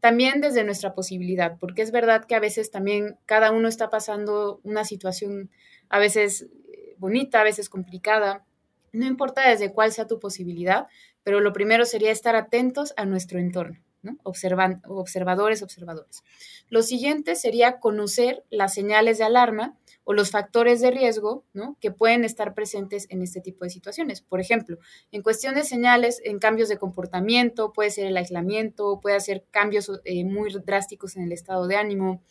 También 0.00 0.40
desde 0.40 0.64
nuestra 0.64 0.94
posibilidad, 0.94 1.56
porque 1.58 1.82
es 1.82 1.92
verdad 1.92 2.24
que 2.24 2.34
a 2.34 2.40
veces 2.40 2.70
también 2.70 3.16
cada 3.24 3.52
uno 3.52 3.68
está 3.68 3.90
pasando 3.90 4.60
una 4.64 4.84
situación 4.84 5.50
a 5.88 5.98
veces 5.98 6.42
eh, 6.72 6.94
bonita, 6.98 7.40
a 7.40 7.44
veces 7.44 7.68
complicada. 7.68 8.44
No 8.92 9.06
importa 9.06 9.48
desde 9.48 9.72
cuál 9.72 9.92
sea 9.92 10.06
tu 10.06 10.18
posibilidad, 10.18 10.88
pero 11.22 11.40
lo 11.40 11.52
primero 11.52 11.84
sería 11.84 12.10
estar 12.10 12.36
atentos 12.36 12.94
a 12.96 13.04
nuestro 13.06 13.38
entorno. 13.38 13.78
Observadores, 14.22 15.62
observadores. 15.62 16.22
Lo 16.68 16.82
siguiente 16.82 17.34
sería 17.34 17.80
conocer 17.80 18.44
las 18.50 18.74
señales 18.74 19.18
de 19.18 19.24
alarma 19.24 19.76
o 20.04 20.14
los 20.14 20.30
factores 20.30 20.80
de 20.80 20.90
riesgo 20.90 21.44
que 21.80 21.90
pueden 21.90 22.24
estar 22.24 22.54
presentes 22.54 23.06
en 23.10 23.22
este 23.22 23.40
tipo 23.40 23.64
de 23.64 23.70
situaciones. 23.70 24.22
Por 24.22 24.40
ejemplo, 24.40 24.78
en 25.12 25.22
cuestión 25.22 25.54
de 25.54 25.64
señales, 25.64 26.20
en 26.24 26.38
cambios 26.38 26.68
de 26.68 26.78
comportamiento, 26.78 27.72
puede 27.72 27.90
ser 27.90 28.06
el 28.06 28.16
aislamiento, 28.16 29.00
puede 29.00 29.20
ser 29.20 29.44
cambios 29.50 29.90
eh, 30.04 30.24
muy 30.24 30.50
drásticos 30.64 31.16
en 31.16 31.24
el 31.24 31.32
estado 31.32 31.66
de 31.66 31.76
ánimo, 31.76 32.22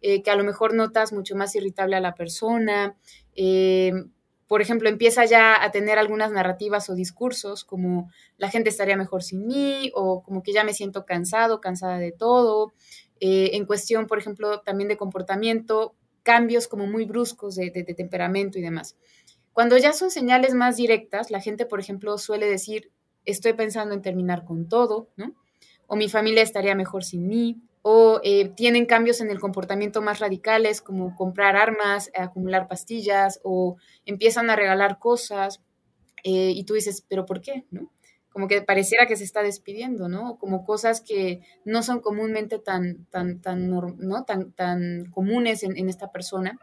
eh, 0.00 0.22
que 0.22 0.30
a 0.30 0.36
lo 0.36 0.44
mejor 0.44 0.74
notas 0.74 1.12
mucho 1.12 1.36
más 1.36 1.54
irritable 1.54 1.94
a 1.96 2.00
la 2.00 2.14
persona. 2.14 2.96
Eh, 3.36 3.92
por 4.50 4.62
ejemplo, 4.62 4.88
empieza 4.88 5.24
ya 5.26 5.62
a 5.62 5.70
tener 5.70 6.00
algunas 6.00 6.32
narrativas 6.32 6.90
o 6.90 6.96
discursos 6.96 7.64
como 7.64 8.10
la 8.36 8.50
gente 8.50 8.68
estaría 8.68 8.96
mejor 8.96 9.22
sin 9.22 9.46
mí 9.46 9.92
o 9.94 10.24
como 10.24 10.42
que 10.42 10.52
ya 10.52 10.64
me 10.64 10.74
siento 10.74 11.06
cansado, 11.06 11.60
cansada 11.60 11.98
de 11.98 12.10
todo. 12.10 12.72
en 13.20 13.64
cuestión, 13.64 14.08
por 14.08 14.18
ejemplo, 14.18 14.60
también 14.62 14.88
de 14.88 14.96
comportamiento, 14.96 15.94
cambios 16.24 16.66
como 16.66 16.88
muy 16.88 17.04
bruscos 17.04 17.54
de, 17.54 17.70
temperamento 17.96 18.58
y 18.58 18.62
demás. 18.62 18.96
Cuando 19.52 19.78
ya 19.78 19.92
son 19.92 20.10
señales 20.10 20.52
más 20.52 20.76
directas, 20.76 21.30
la 21.30 21.40
gente, 21.40 21.64
por 21.64 21.78
ejemplo, 21.78 22.18
suele 22.18 22.46
decir, 22.46 22.90
estoy 23.26 23.52
pensando 23.52 23.94
en 23.94 24.02
terminar 24.02 24.44
con 24.44 24.68
todo, 24.68 25.10
¿no? 25.14 25.32
O 25.86 25.94
mi 25.94 26.08
familia 26.08 26.42
estaría 26.42 26.74
mejor 26.74 27.04
sin 27.04 27.28
mí, 27.28 27.62
o 27.82 28.20
eh, 28.22 28.48
tienen 28.50 28.86
cambios 28.86 29.20
en 29.20 29.30
el 29.30 29.40
comportamiento 29.40 30.02
más 30.02 30.18
radicales, 30.18 30.82
como 30.82 31.16
comprar 31.16 31.56
armas, 31.56 32.10
acumular 32.14 32.68
pastillas, 32.68 33.40
o 33.42 33.76
empiezan 34.04 34.50
a 34.50 34.56
regalar 34.56 34.98
cosas, 34.98 35.60
eh, 36.24 36.52
y 36.54 36.64
tú 36.64 36.74
dices, 36.74 37.04
pero 37.08 37.24
¿por 37.26 37.40
qué? 37.40 37.64
¿no? 37.70 37.90
Como 38.30 38.46
que 38.46 38.62
pareciera 38.62 39.06
que 39.06 39.16
se 39.16 39.24
está 39.24 39.42
despidiendo, 39.42 40.08
¿no? 40.08 40.38
Como 40.38 40.64
cosas 40.64 41.00
que 41.00 41.40
no 41.64 41.82
son 41.82 42.00
comúnmente 42.00 42.58
tan, 42.58 43.04
tan, 43.06 43.40
tan, 43.40 43.68
¿no? 43.68 44.24
tan, 44.24 44.52
tan 44.52 45.06
comunes 45.10 45.64
en, 45.64 45.88
esta 45.88 46.12
persona. 46.12 46.58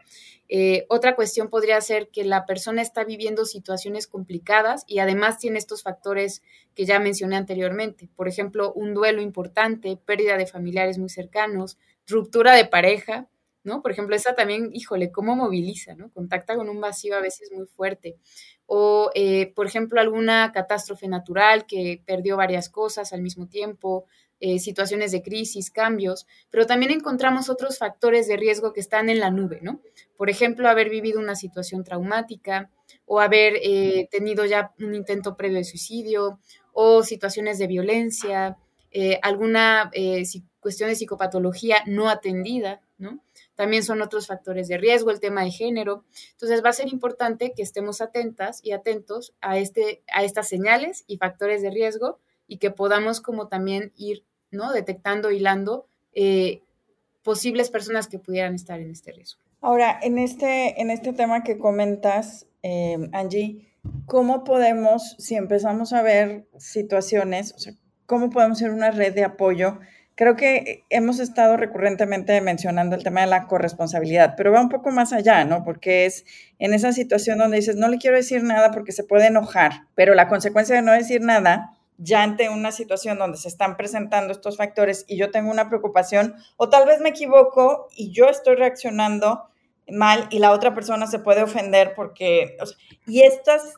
Eh, 0.48 0.86
otra 0.88 1.14
cuestión 1.14 1.48
podría 1.48 1.78
ser 1.82 2.08
que 2.08 2.24
la 2.24 2.46
persona 2.46 2.80
está 2.80 3.04
viviendo 3.04 3.44
situaciones 3.44 4.06
complicadas 4.06 4.84
y 4.86 5.00
además 5.00 5.38
tiene 5.38 5.58
estos 5.58 5.82
factores 5.82 6.42
que 6.74 6.86
ya 6.86 6.98
mencioné 7.00 7.36
anteriormente. 7.36 8.08
Por 8.16 8.28
ejemplo, 8.28 8.72
un 8.72 8.94
duelo 8.94 9.20
importante, 9.20 9.98
pérdida 10.04 10.38
de 10.38 10.46
familiares 10.46 10.96
muy 10.96 11.10
cercanos, 11.10 11.76
ruptura 12.06 12.54
de 12.54 12.64
pareja, 12.64 13.28
¿no? 13.68 13.82
Por 13.82 13.92
ejemplo, 13.92 14.16
esa 14.16 14.34
también, 14.34 14.70
híjole, 14.72 15.12
¿cómo 15.12 15.36
moviliza, 15.36 15.94
¿no? 15.94 16.10
Contacta 16.10 16.56
con 16.56 16.68
un 16.68 16.80
vacío 16.80 17.16
a 17.16 17.20
veces 17.20 17.52
muy 17.52 17.66
fuerte 17.66 18.16
o, 18.70 19.10
eh, 19.14 19.52
por 19.54 19.66
ejemplo, 19.66 19.98
alguna 19.98 20.52
catástrofe 20.52 21.08
natural 21.08 21.64
que 21.64 22.02
perdió 22.04 22.36
varias 22.36 22.68
cosas 22.68 23.14
al 23.14 23.22
mismo 23.22 23.48
tiempo, 23.48 24.04
eh, 24.40 24.58
situaciones 24.58 25.10
de 25.10 25.22
crisis, 25.22 25.70
cambios, 25.70 26.26
pero 26.50 26.66
también 26.66 26.92
encontramos 26.92 27.48
otros 27.48 27.78
factores 27.78 28.28
de 28.28 28.36
riesgo 28.36 28.74
que 28.74 28.80
están 28.80 29.08
en 29.08 29.20
la 29.20 29.30
nube, 29.30 29.60
¿no? 29.62 29.80
Por 30.18 30.28
ejemplo, 30.28 30.68
haber 30.68 30.90
vivido 30.90 31.18
una 31.18 31.34
situación 31.34 31.82
traumática 31.82 32.70
o 33.06 33.20
haber 33.20 33.54
eh, 33.62 34.06
tenido 34.10 34.44
ya 34.44 34.74
un 34.80 34.94
intento 34.94 35.34
previo 35.34 35.56
de 35.56 35.64
suicidio 35.64 36.38
o 36.74 37.02
situaciones 37.02 37.58
de 37.58 37.66
violencia, 37.66 38.58
alguna 39.22 39.90
cuestión 40.60 40.88
de 40.88 40.96
psicopatología 40.96 41.82
no 41.86 42.08
atendida, 42.08 42.80
¿no? 42.98 43.20
También 43.54 43.82
son 43.82 44.02
otros 44.02 44.26
factores 44.26 44.68
de 44.68 44.76
riesgo, 44.76 45.10
el 45.10 45.20
tema 45.20 45.44
de 45.44 45.50
género. 45.50 46.04
Entonces 46.32 46.64
va 46.64 46.70
a 46.70 46.74
ser 46.74 46.88
importante 46.88 47.52
que 47.54 47.62
estemos 47.62 48.00
atentas 48.00 48.60
y 48.62 48.72
atentos 48.72 49.34
a, 49.40 49.58
este, 49.58 50.02
a 50.12 50.24
estas 50.24 50.48
señales 50.48 51.04
y 51.06 51.16
factores 51.16 51.62
de 51.62 51.70
riesgo 51.70 52.18
y 52.46 52.58
que 52.58 52.70
podamos 52.70 53.20
como 53.20 53.48
también 53.48 53.92
ir 53.96 54.24
¿no? 54.50 54.72
detectando, 54.72 55.30
hilando 55.30 55.86
eh, 56.14 56.62
posibles 57.22 57.70
personas 57.70 58.08
que 58.08 58.18
pudieran 58.18 58.54
estar 58.54 58.80
en 58.80 58.90
este 58.90 59.12
riesgo. 59.12 59.40
Ahora, 59.60 59.98
en 60.02 60.18
este, 60.18 60.80
en 60.80 60.90
este 60.90 61.12
tema 61.12 61.42
que 61.42 61.58
comentas, 61.58 62.46
eh, 62.62 62.96
Angie, 63.12 63.68
¿cómo 64.06 64.44
podemos, 64.44 65.16
si 65.18 65.34
empezamos 65.34 65.92
a 65.92 66.02
ver 66.02 66.46
situaciones, 66.58 67.76
cómo 68.06 68.30
podemos 68.30 68.58
ser 68.58 68.70
una 68.70 68.90
red 68.90 69.14
de 69.14 69.24
apoyo 69.24 69.78
Creo 70.18 70.34
que 70.34 70.84
hemos 70.90 71.20
estado 71.20 71.56
recurrentemente 71.56 72.40
mencionando 72.40 72.96
el 72.96 73.04
tema 73.04 73.20
de 73.20 73.28
la 73.28 73.46
corresponsabilidad, 73.46 74.34
pero 74.36 74.50
va 74.50 74.60
un 74.60 74.68
poco 74.68 74.90
más 74.90 75.12
allá, 75.12 75.44
¿no? 75.44 75.62
Porque 75.62 76.06
es 76.06 76.24
en 76.58 76.74
esa 76.74 76.92
situación 76.92 77.38
donde 77.38 77.58
dices, 77.58 77.76
no 77.76 77.86
le 77.86 77.98
quiero 77.98 78.16
decir 78.16 78.42
nada 78.42 78.72
porque 78.72 78.90
se 78.90 79.04
puede 79.04 79.28
enojar, 79.28 79.86
pero 79.94 80.16
la 80.16 80.26
consecuencia 80.26 80.74
de 80.74 80.82
no 80.82 80.90
decir 80.90 81.20
nada, 81.20 81.78
ya 81.98 82.24
ante 82.24 82.48
una 82.48 82.72
situación 82.72 83.16
donde 83.16 83.38
se 83.38 83.46
están 83.46 83.76
presentando 83.76 84.32
estos 84.32 84.56
factores 84.56 85.04
y 85.06 85.16
yo 85.16 85.30
tengo 85.30 85.52
una 85.52 85.68
preocupación, 85.68 86.34
o 86.56 86.68
tal 86.68 86.84
vez 86.88 87.00
me 87.00 87.10
equivoco 87.10 87.86
y 87.96 88.10
yo 88.10 88.28
estoy 88.28 88.56
reaccionando 88.56 89.44
mal 89.88 90.26
y 90.30 90.40
la 90.40 90.50
otra 90.50 90.74
persona 90.74 91.06
se 91.06 91.20
puede 91.20 91.44
ofender 91.44 91.92
porque, 91.94 92.56
y 93.06 93.20
estas 93.20 93.74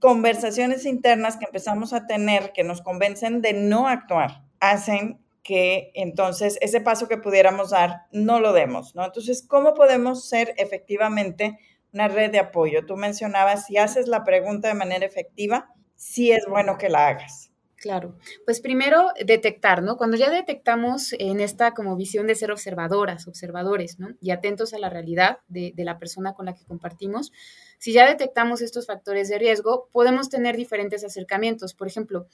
conversaciones 0.00 0.84
internas 0.84 1.36
que 1.36 1.44
empezamos 1.44 1.92
a 1.92 2.08
tener 2.08 2.52
que 2.52 2.64
nos 2.64 2.82
convencen 2.82 3.40
de 3.40 3.52
no 3.52 3.86
actuar, 3.86 4.42
hacen 4.58 5.24
que 5.46 5.92
entonces 5.94 6.58
ese 6.60 6.80
paso 6.80 7.06
que 7.06 7.18
pudiéramos 7.18 7.70
dar 7.70 8.06
no 8.10 8.40
lo 8.40 8.52
demos, 8.52 8.96
¿no? 8.96 9.04
Entonces, 9.04 9.46
¿cómo 9.46 9.74
podemos 9.74 10.28
ser 10.28 10.52
efectivamente 10.56 11.56
una 11.92 12.08
red 12.08 12.32
de 12.32 12.40
apoyo? 12.40 12.84
Tú 12.84 12.96
mencionabas, 12.96 13.66
si 13.66 13.76
haces 13.76 14.08
la 14.08 14.24
pregunta 14.24 14.66
de 14.66 14.74
manera 14.74 15.06
efectiva, 15.06 15.70
sí 15.94 16.32
es 16.32 16.46
bueno 16.48 16.78
que 16.78 16.88
la 16.88 17.06
hagas. 17.06 17.52
Claro, 17.76 18.16
pues 18.44 18.60
primero 18.60 19.10
detectar, 19.24 19.84
¿no? 19.84 19.96
Cuando 19.96 20.16
ya 20.16 20.30
detectamos 20.30 21.14
en 21.18 21.38
esta 21.38 21.74
como 21.74 21.94
visión 21.94 22.26
de 22.26 22.34
ser 22.34 22.50
observadoras, 22.50 23.28
observadores, 23.28 24.00
¿no? 24.00 24.08
Y 24.20 24.30
atentos 24.32 24.74
a 24.74 24.78
la 24.78 24.90
realidad 24.90 25.38
de, 25.46 25.72
de 25.76 25.84
la 25.84 25.98
persona 25.98 26.32
con 26.34 26.46
la 26.46 26.54
que 26.54 26.64
compartimos, 26.64 27.30
si 27.78 27.92
ya 27.92 28.08
detectamos 28.08 28.62
estos 28.62 28.86
factores 28.86 29.28
de 29.28 29.38
riesgo, 29.38 29.88
podemos 29.92 30.28
tener 30.28 30.56
diferentes 30.56 31.04
acercamientos. 31.04 31.74
Por 31.74 31.86
ejemplo, 31.86 32.26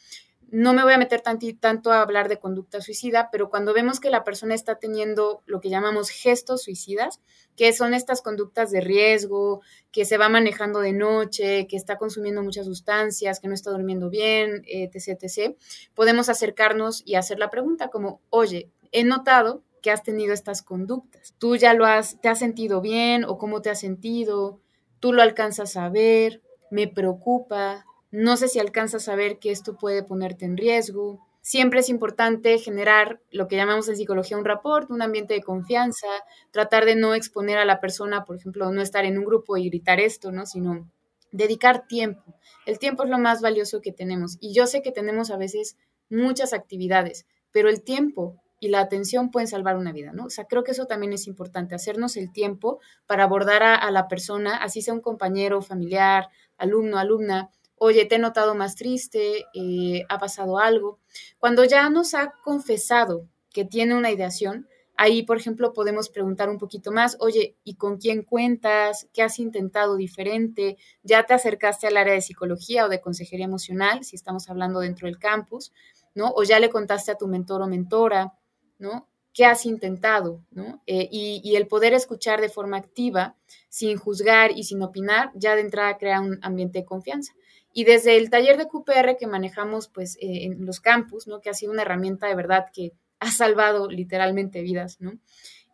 no 0.52 0.74
me 0.74 0.82
voy 0.82 0.92
a 0.92 0.98
meter 0.98 1.22
tanto 1.22 1.92
a 1.92 2.02
hablar 2.02 2.28
de 2.28 2.38
conducta 2.38 2.82
suicida, 2.82 3.30
pero 3.32 3.48
cuando 3.48 3.72
vemos 3.72 4.00
que 4.00 4.10
la 4.10 4.22
persona 4.22 4.54
está 4.54 4.74
teniendo 4.74 5.42
lo 5.46 5.62
que 5.62 5.70
llamamos 5.70 6.10
gestos 6.10 6.64
suicidas, 6.64 7.20
que 7.56 7.72
son 7.72 7.94
estas 7.94 8.20
conductas 8.20 8.70
de 8.70 8.82
riesgo, 8.82 9.62
que 9.92 10.04
se 10.04 10.18
va 10.18 10.28
manejando 10.28 10.80
de 10.80 10.92
noche, 10.92 11.66
que 11.68 11.76
está 11.76 11.96
consumiendo 11.96 12.42
muchas 12.42 12.66
sustancias, 12.66 13.40
que 13.40 13.48
no 13.48 13.54
está 13.54 13.70
durmiendo 13.70 14.10
bien, 14.10 14.62
etc., 14.66 15.18
etc., 15.22 15.56
podemos 15.94 16.28
acercarnos 16.28 17.02
y 17.06 17.14
hacer 17.14 17.38
la 17.38 17.48
pregunta 17.48 17.88
como, 17.88 18.20
oye, 18.28 18.70
he 18.92 19.04
notado 19.04 19.62
que 19.80 19.90
has 19.90 20.02
tenido 20.02 20.34
estas 20.34 20.62
conductas. 20.62 21.34
¿Tú 21.38 21.56
ya 21.56 21.72
lo 21.72 21.86
has, 21.86 22.20
te 22.20 22.28
has 22.28 22.38
sentido 22.38 22.82
bien 22.82 23.24
o 23.24 23.38
cómo 23.38 23.62
te 23.62 23.70
has 23.70 23.80
sentido? 23.80 24.60
¿Tú 25.00 25.14
lo 25.14 25.22
alcanzas 25.22 25.78
a 25.78 25.88
ver? 25.88 26.42
Me 26.70 26.88
preocupa, 26.88 27.86
no 28.12 28.36
sé 28.36 28.46
si 28.46 28.60
alcanzas 28.60 29.08
a 29.08 29.16
ver 29.16 29.38
que 29.38 29.50
esto 29.50 29.76
puede 29.76 30.02
ponerte 30.02 30.44
en 30.44 30.58
riesgo. 30.58 31.26
Siempre 31.40 31.80
es 31.80 31.88
importante 31.88 32.58
generar 32.58 33.20
lo 33.30 33.48
que 33.48 33.56
llamamos 33.56 33.88
en 33.88 33.96
psicología 33.96 34.36
un 34.36 34.44
rapport, 34.44 34.90
un 34.90 35.00
ambiente 35.00 35.34
de 35.34 35.42
confianza, 35.42 36.06
tratar 36.50 36.84
de 36.84 36.94
no 36.94 37.14
exponer 37.14 37.56
a 37.58 37.64
la 37.64 37.80
persona, 37.80 38.24
por 38.24 38.36
ejemplo, 38.36 38.70
no 38.70 38.82
estar 38.82 39.06
en 39.06 39.18
un 39.18 39.24
grupo 39.24 39.56
y 39.56 39.68
gritar 39.68 39.98
esto, 39.98 40.30
¿no? 40.30 40.44
Sino 40.44 40.88
dedicar 41.32 41.86
tiempo. 41.88 42.36
El 42.66 42.78
tiempo 42.78 43.02
es 43.02 43.10
lo 43.10 43.18
más 43.18 43.40
valioso 43.40 43.80
que 43.80 43.92
tenemos 43.92 44.36
y 44.40 44.52
yo 44.52 44.66
sé 44.66 44.82
que 44.82 44.92
tenemos 44.92 45.30
a 45.30 45.38
veces 45.38 45.76
muchas 46.10 46.52
actividades, 46.52 47.26
pero 47.50 47.70
el 47.70 47.82
tiempo 47.82 48.36
y 48.60 48.68
la 48.68 48.80
atención 48.80 49.30
pueden 49.30 49.48
salvar 49.48 49.76
una 49.78 49.90
vida, 49.90 50.12
¿no? 50.12 50.26
O 50.26 50.30
sea, 50.30 50.44
creo 50.44 50.62
que 50.64 50.72
eso 50.72 50.84
también 50.84 51.14
es 51.14 51.26
importante, 51.26 51.74
hacernos 51.74 52.18
el 52.18 52.30
tiempo 52.30 52.78
para 53.06 53.24
abordar 53.24 53.62
a, 53.62 53.74
a 53.74 53.90
la 53.90 54.06
persona, 54.06 54.58
así 54.58 54.82
sea 54.82 54.92
un 54.92 55.00
compañero, 55.00 55.62
familiar, 55.62 56.28
alumno, 56.58 56.98
alumna, 56.98 57.50
oye, 57.84 58.04
te 58.04 58.14
he 58.14 58.18
notado 58.20 58.54
más 58.54 58.76
triste, 58.76 59.46
eh, 59.54 60.04
ha 60.08 60.20
pasado 60.20 60.60
algo. 60.60 61.00
Cuando 61.38 61.64
ya 61.64 61.90
nos 61.90 62.14
ha 62.14 62.32
confesado 62.44 63.26
que 63.50 63.64
tiene 63.64 63.96
una 63.96 64.12
ideación, 64.12 64.68
ahí, 64.96 65.24
por 65.24 65.36
ejemplo, 65.36 65.72
podemos 65.72 66.08
preguntar 66.08 66.48
un 66.48 66.58
poquito 66.58 66.92
más, 66.92 67.16
oye, 67.18 67.56
¿y 67.64 67.74
con 67.74 67.96
quién 67.98 68.22
cuentas? 68.22 69.08
¿Qué 69.12 69.20
has 69.22 69.40
intentado 69.40 69.96
diferente? 69.96 70.76
¿Ya 71.02 71.24
te 71.24 71.34
acercaste 71.34 71.88
al 71.88 71.96
área 71.96 72.14
de 72.14 72.20
psicología 72.20 72.86
o 72.86 72.88
de 72.88 73.00
consejería 73.00 73.46
emocional, 73.46 74.04
si 74.04 74.14
estamos 74.14 74.48
hablando 74.48 74.78
dentro 74.78 75.08
del 75.08 75.18
campus? 75.18 75.72
¿No? 76.14 76.32
O 76.36 76.44
ya 76.44 76.60
le 76.60 76.70
contaste 76.70 77.10
a 77.10 77.16
tu 77.16 77.26
mentor 77.26 77.62
o 77.62 77.66
mentora, 77.66 78.32
¿no? 78.78 79.08
¿Qué 79.34 79.44
has 79.44 79.66
intentado? 79.66 80.44
¿no? 80.52 80.82
Eh, 80.86 81.08
y, 81.10 81.56
el 81.56 81.66
poder 81.66 81.94
escuchar 81.94 82.40
de 82.40 82.48
forma 82.48 82.76
activa, 82.76 83.34
sin 83.68 83.96
juzgar 83.96 84.52
y 84.52 84.62
sin 84.62 84.82
opinar, 84.82 85.32
ya 85.34 85.56
de 85.56 85.62
entrada 85.62 85.98
crea 85.98 86.20
un 86.20 86.38
ambiente 86.42 86.78
de 86.80 86.84
confianza. 86.84 87.32
Y 87.72 87.84
desde 87.84 88.16
el 88.16 88.30
taller 88.30 88.58
de 88.58 88.66
QPR 88.66 89.16
que 89.18 89.26
manejamos 89.26 89.88
pues, 89.88 90.16
eh, 90.16 90.44
en 90.44 90.66
los 90.66 90.80
campus, 90.80 91.26
¿no? 91.26 91.40
que 91.40 91.50
ha 91.50 91.54
sido 91.54 91.72
una 91.72 91.82
herramienta 91.82 92.26
de 92.26 92.34
verdad 92.34 92.66
que 92.72 92.92
ha 93.20 93.30
salvado 93.30 93.88
literalmente 93.88 94.62
vidas, 94.62 95.00
¿no? 95.00 95.18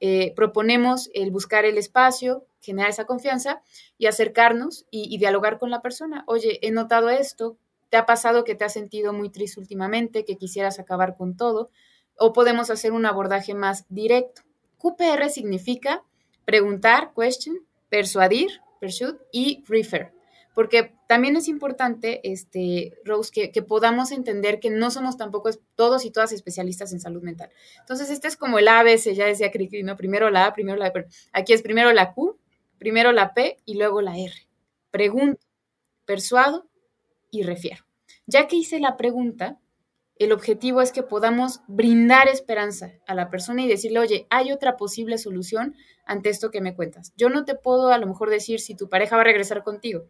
Eh, 0.00 0.32
proponemos 0.36 1.10
el 1.14 1.30
buscar 1.30 1.64
el 1.64 1.78
espacio, 1.78 2.46
generar 2.60 2.90
esa 2.90 3.06
confianza 3.06 3.62
y 3.96 4.06
acercarnos 4.06 4.86
y, 4.90 5.16
dialogar 5.18 5.58
con 5.58 5.70
la 5.70 5.82
persona. 5.82 6.24
Oye, 6.26 6.60
he 6.62 6.70
notado 6.70 7.08
esto, 7.08 7.56
¿te 7.88 7.96
ha 7.96 8.06
pasado 8.06 8.44
que 8.44 8.54
te 8.54 8.64
has 8.64 8.72
sentido 8.72 9.12
muy 9.12 9.30
triste 9.30 9.58
últimamente, 9.58 10.24
que 10.24 10.36
quisieras 10.36 10.78
acabar 10.78 11.16
con 11.16 11.36
todo? 11.36 11.70
O 12.16 12.32
podemos 12.32 12.70
hacer 12.70 12.92
un 12.92 13.06
abordaje 13.06 13.54
más 13.54 13.86
directo. 13.88 14.42
QPR 14.76 15.30
significa 15.30 16.04
preguntar, 16.44 17.12
question, 17.16 17.66
persuadir, 17.88 18.60
pursue 18.78 19.18
y 19.32 19.64
refer 19.66 20.17
porque 20.58 20.92
también 21.06 21.36
es 21.36 21.46
importante, 21.46 22.20
este, 22.28 22.98
Rose, 23.04 23.30
que, 23.52 23.62
podamos 23.62 24.10
entender 24.10 24.58
que 24.58 24.70
no 24.70 24.90
somos 24.90 25.16
tampoco 25.16 25.50
todos 25.76 26.04
y 26.04 26.10
todas 26.10 26.32
especialistas 26.32 26.92
en 26.92 26.98
salud 26.98 27.22
mental. 27.22 27.50
Entonces, 27.78 28.10
este 28.10 28.26
es 28.26 28.36
como 28.36 28.58
el 28.58 28.66
ABC, 28.66 29.14
ya 29.14 29.26
decía 29.26 29.52
Cricri, 29.52 29.84
¿no? 29.84 29.96
Primero 29.96 30.30
la 30.30 30.46
A, 30.46 30.54
primero 30.54 30.76
la 30.76 30.90
B, 30.90 31.06
aquí 31.32 31.52
es 31.52 31.62
primero 31.62 31.92
la 31.92 32.12
Q, 32.12 32.40
primero 32.76 33.12
la 33.12 33.34
P 33.34 33.58
y 33.66 33.78
luego 33.78 34.02
la 34.02 34.18
R. 34.18 34.34
Pregunto, 34.90 35.38
persuado 36.04 36.66
y 37.30 37.44
refiero. 37.44 37.84
Ya 38.26 38.48
que 38.48 38.56
hice 38.56 38.80
la 38.80 38.96
pregunta, 38.96 39.60
el 40.16 40.32
objetivo 40.32 40.82
es 40.82 40.90
que 40.90 41.04
podamos 41.04 41.60
brindar 41.68 42.26
esperanza 42.26 42.94
a 43.06 43.14
la 43.14 43.30
persona 43.30 43.62
y 43.62 43.68
decirle, 43.68 44.00
oye, 44.00 44.26
hay 44.28 44.50
otra 44.50 44.76
posible 44.76 45.18
solución 45.18 45.76
ante 46.04 46.30
esto 46.30 46.50
que 46.50 46.60
me 46.60 46.74
cuentas. 46.74 47.12
Yo 47.16 47.28
no 47.28 47.44
te 47.44 47.54
puedo 47.54 47.92
a 47.92 47.98
lo 47.98 48.08
mejor 48.08 48.28
decir 48.28 48.58
si 48.58 48.74
tu 48.74 48.88
pareja 48.88 49.14
va 49.14 49.22
a 49.22 49.26
regresar 49.26 49.62
contigo, 49.62 50.06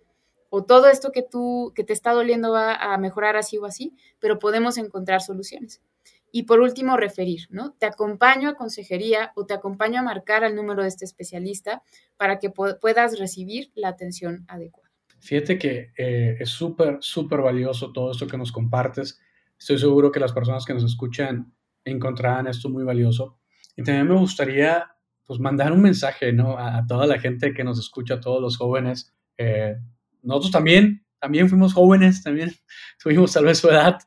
o 0.50 0.64
todo 0.64 0.88
esto 0.88 1.12
que 1.12 1.23
tú, 1.23 1.73
que 1.75 1.85
te 1.85 1.93
está 1.93 2.12
doliendo 2.12 2.52
va 2.52 2.75
a 2.75 2.97
mejorar 2.99 3.37
así 3.37 3.59
o 3.59 3.67
así, 3.67 3.95
pero 4.19 4.38
podemos 4.38 4.78
encontrar 4.78 5.21
soluciones. 5.21 5.83
Y 6.31 6.43
por 6.43 6.61
último, 6.61 6.97
referir, 6.97 7.47
¿no? 7.50 7.73
Te 7.78 7.87
acompaño 7.87 8.50
a 8.50 8.55
consejería 8.55 9.33
o 9.35 9.47
te 9.47 9.55
acompaño 9.55 10.00
a 10.00 10.02
marcar 10.02 10.45
al 10.45 10.55
número 10.55 10.83
de 10.83 10.88
este 10.88 11.05
especialista 11.05 11.83
para 12.17 12.38
que 12.38 12.50
puedas 12.50 13.19
recibir 13.19 13.73
la 13.75 13.88
atención 13.88 14.45
adecuada. 14.49 14.88
Fíjate 15.21 15.59
que 15.59 15.93
eh, 15.97 16.37
es 16.38 16.50
súper, 16.50 16.99
súper 17.00 17.40
valioso 17.40 17.93
todo 17.93 18.12
esto 18.12 18.26
que 18.26 18.37
nos 18.37 18.52
compartes. 18.52 19.21
Estoy 19.59 19.78
seguro 19.78 20.12
que 20.12 20.21
las 20.21 20.33
personas 20.33 20.64
que 20.64 20.75
nos 20.75 20.85
escuchan 20.85 21.52
encontrarán 21.85 22.47
esto 22.47 22.69
muy 22.69 22.85
valioso. 22.85 23.38
Y 23.76 23.83
también 23.83 24.09
me 24.09 24.19
gustaría 24.19 24.93
pues, 25.26 25.40
mandar 25.40 25.73
un 25.73 25.83
mensaje 25.83 26.33
¿no? 26.33 26.59
a, 26.59 26.87
toda 26.87 27.07
la 27.07 27.19
gente 27.19 27.55
que 27.55 27.64
nos 27.64 27.78
escucha, 27.78 28.14
a 28.14 28.21
todos 28.21 28.40
los 28.40 28.57
jóvenes. 28.57 29.14
Eh, 29.38 29.76
nosotros 30.23 30.53
también, 30.53 31.05
también 31.19 31.49
fuimos 31.49 31.75
jóvenes, 31.75 32.23
también 32.23 32.53
tuvimos 33.03 33.33
tal 33.33 33.45
vez 33.45 33.59
su 33.59 33.69
edad. 33.69 33.99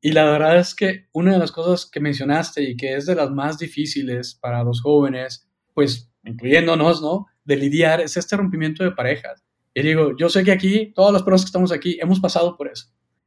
Y 0.00 0.12
la 0.12 0.24
verdad 0.24 0.58
es 0.58 0.74
que 0.74 1.08
una 1.12 1.32
de 1.32 1.38
las 1.38 1.50
cosas 1.50 1.88
que 1.90 1.98
mencionaste 1.98 2.62
y 2.62 2.76
que 2.76 2.94
es 2.94 3.06
de 3.06 3.14
las 3.14 3.30
más 3.30 3.58
difíciles 3.58 4.34
para 4.34 4.62
los 4.62 4.82
jóvenes, 4.82 5.48
pues 5.72 6.12
incluyéndonos, 6.24 7.00
¿no? 7.00 7.26
De 7.44 7.56
lidiar, 7.56 8.00
es 8.00 8.16
este 8.16 8.36
rompimiento 8.36 8.84
de 8.84 8.90
parejas. 8.92 9.44
Y 9.72 9.82
digo, 9.82 10.16
yo 10.16 10.28
sé 10.28 10.44
que 10.44 10.52
aquí, 10.52 10.92
todas 10.94 11.12
las 11.12 11.22
personas 11.22 11.42
que 11.42 11.48
estamos 11.48 11.72
aquí, 11.72 11.98
hemos 12.00 12.20
pasado 12.20 12.56
por 12.56 12.68
eso. 12.68 12.86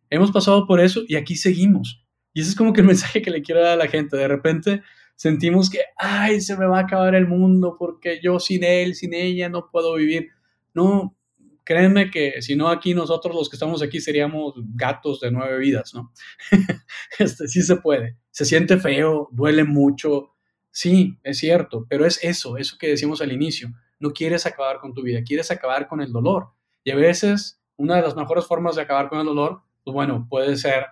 Hemos 0.09 0.31
pasado 0.31 0.65
por 0.65 0.79
eso 0.79 1.01
y 1.07 1.15
aquí 1.15 1.35
seguimos. 1.35 2.05
Y 2.33 2.41
ese 2.41 2.51
es 2.51 2.55
como 2.55 2.73
que 2.73 2.81
el 2.81 2.87
mensaje 2.93 3.21
que 3.21 3.31
le 3.31 3.41
quiero 3.41 3.61
dar 3.61 3.73
a 3.73 3.83
la 3.83 3.87
gente. 3.87 4.15
De 4.15 4.27
repente 4.27 4.83
sentimos 5.15 5.69
que, 5.69 5.79
ay, 5.97 6.39
se 6.41 6.55
me 6.55 6.65
va 6.65 6.79
a 6.79 6.83
acabar 6.83 7.15
el 7.15 7.27
mundo 7.27 7.75
porque 7.77 8.19
yo 8.21 8.39
sin 8.39 8.63
él, 8.63 8.95
sin 8.95 9.13
ella, 9.13 9.49
no 9.49 9.69
puedo 9.69 9.95
vivir. 9.95 10.29
No, 10.73 11.16
créanme 11.67 12.09
que 12.09 12.41
si 12.41 12.55
no 12.55 12.69
aquí 12.69 12.93
nosotros 12.93 13.35
los 13.35 13.49
que 13.49 13.57
estamos 13.57 13.83
aquí 13.83 13.99
seríamos 13.99 14.53
gatos 14.73 15.19
de 15.19 15.31
nueve 15.31 15.57
vidas, 15.57 15.93
¿no? 15.93 16.13
este, 17.19 17.49
sí 17.49 17.61
se 17.61 17.75
puede. 17.75 18.15
Se 18.31 18.45
siente 18.45 18.77
feo, 18.77 19.27
duele 19.33 19.65
mucho. 19.65 20.29
Sí, 20.71 21.19
es 21.23 21.39
cierto, 21.39 21.85
pero 21.89 22.05
es 22.05 22.23
eso, 22.23 22.55
eso 22.55 22.77
que 22.79 22.87
decimos 22.87 23.19
al 23.19 23.33
inicio. 23.33 23.73
No 23.99 24.11
quieres 24.11 24.45
acabar 24.45 24.79
con 24.79 24.93
tu 24.93 25.01
vida, 25.01 25.23
quieres 25.25 25.51
acabar 25.51 25.89
con 25.89 25.99
el 25.99 26.13
dolor. 26.13 26.53
Y 26.85 26.91
a 26.91 26.95
veces 26.95 27.61
una 27.75 27.97
de 27.97 28.03
las 28.03 28.15
mejores 28.15 28.45
formas 28.45 28.77
de 28.77 28.83
acabar 28.83 29.09
con 29.09 29.19
el 29.19 29.25
dolor, 29.25 29.61
pues 29.83 29.93
bueno, 29.93 30.25
puede 30.29 30.55
ser 30.55 30.85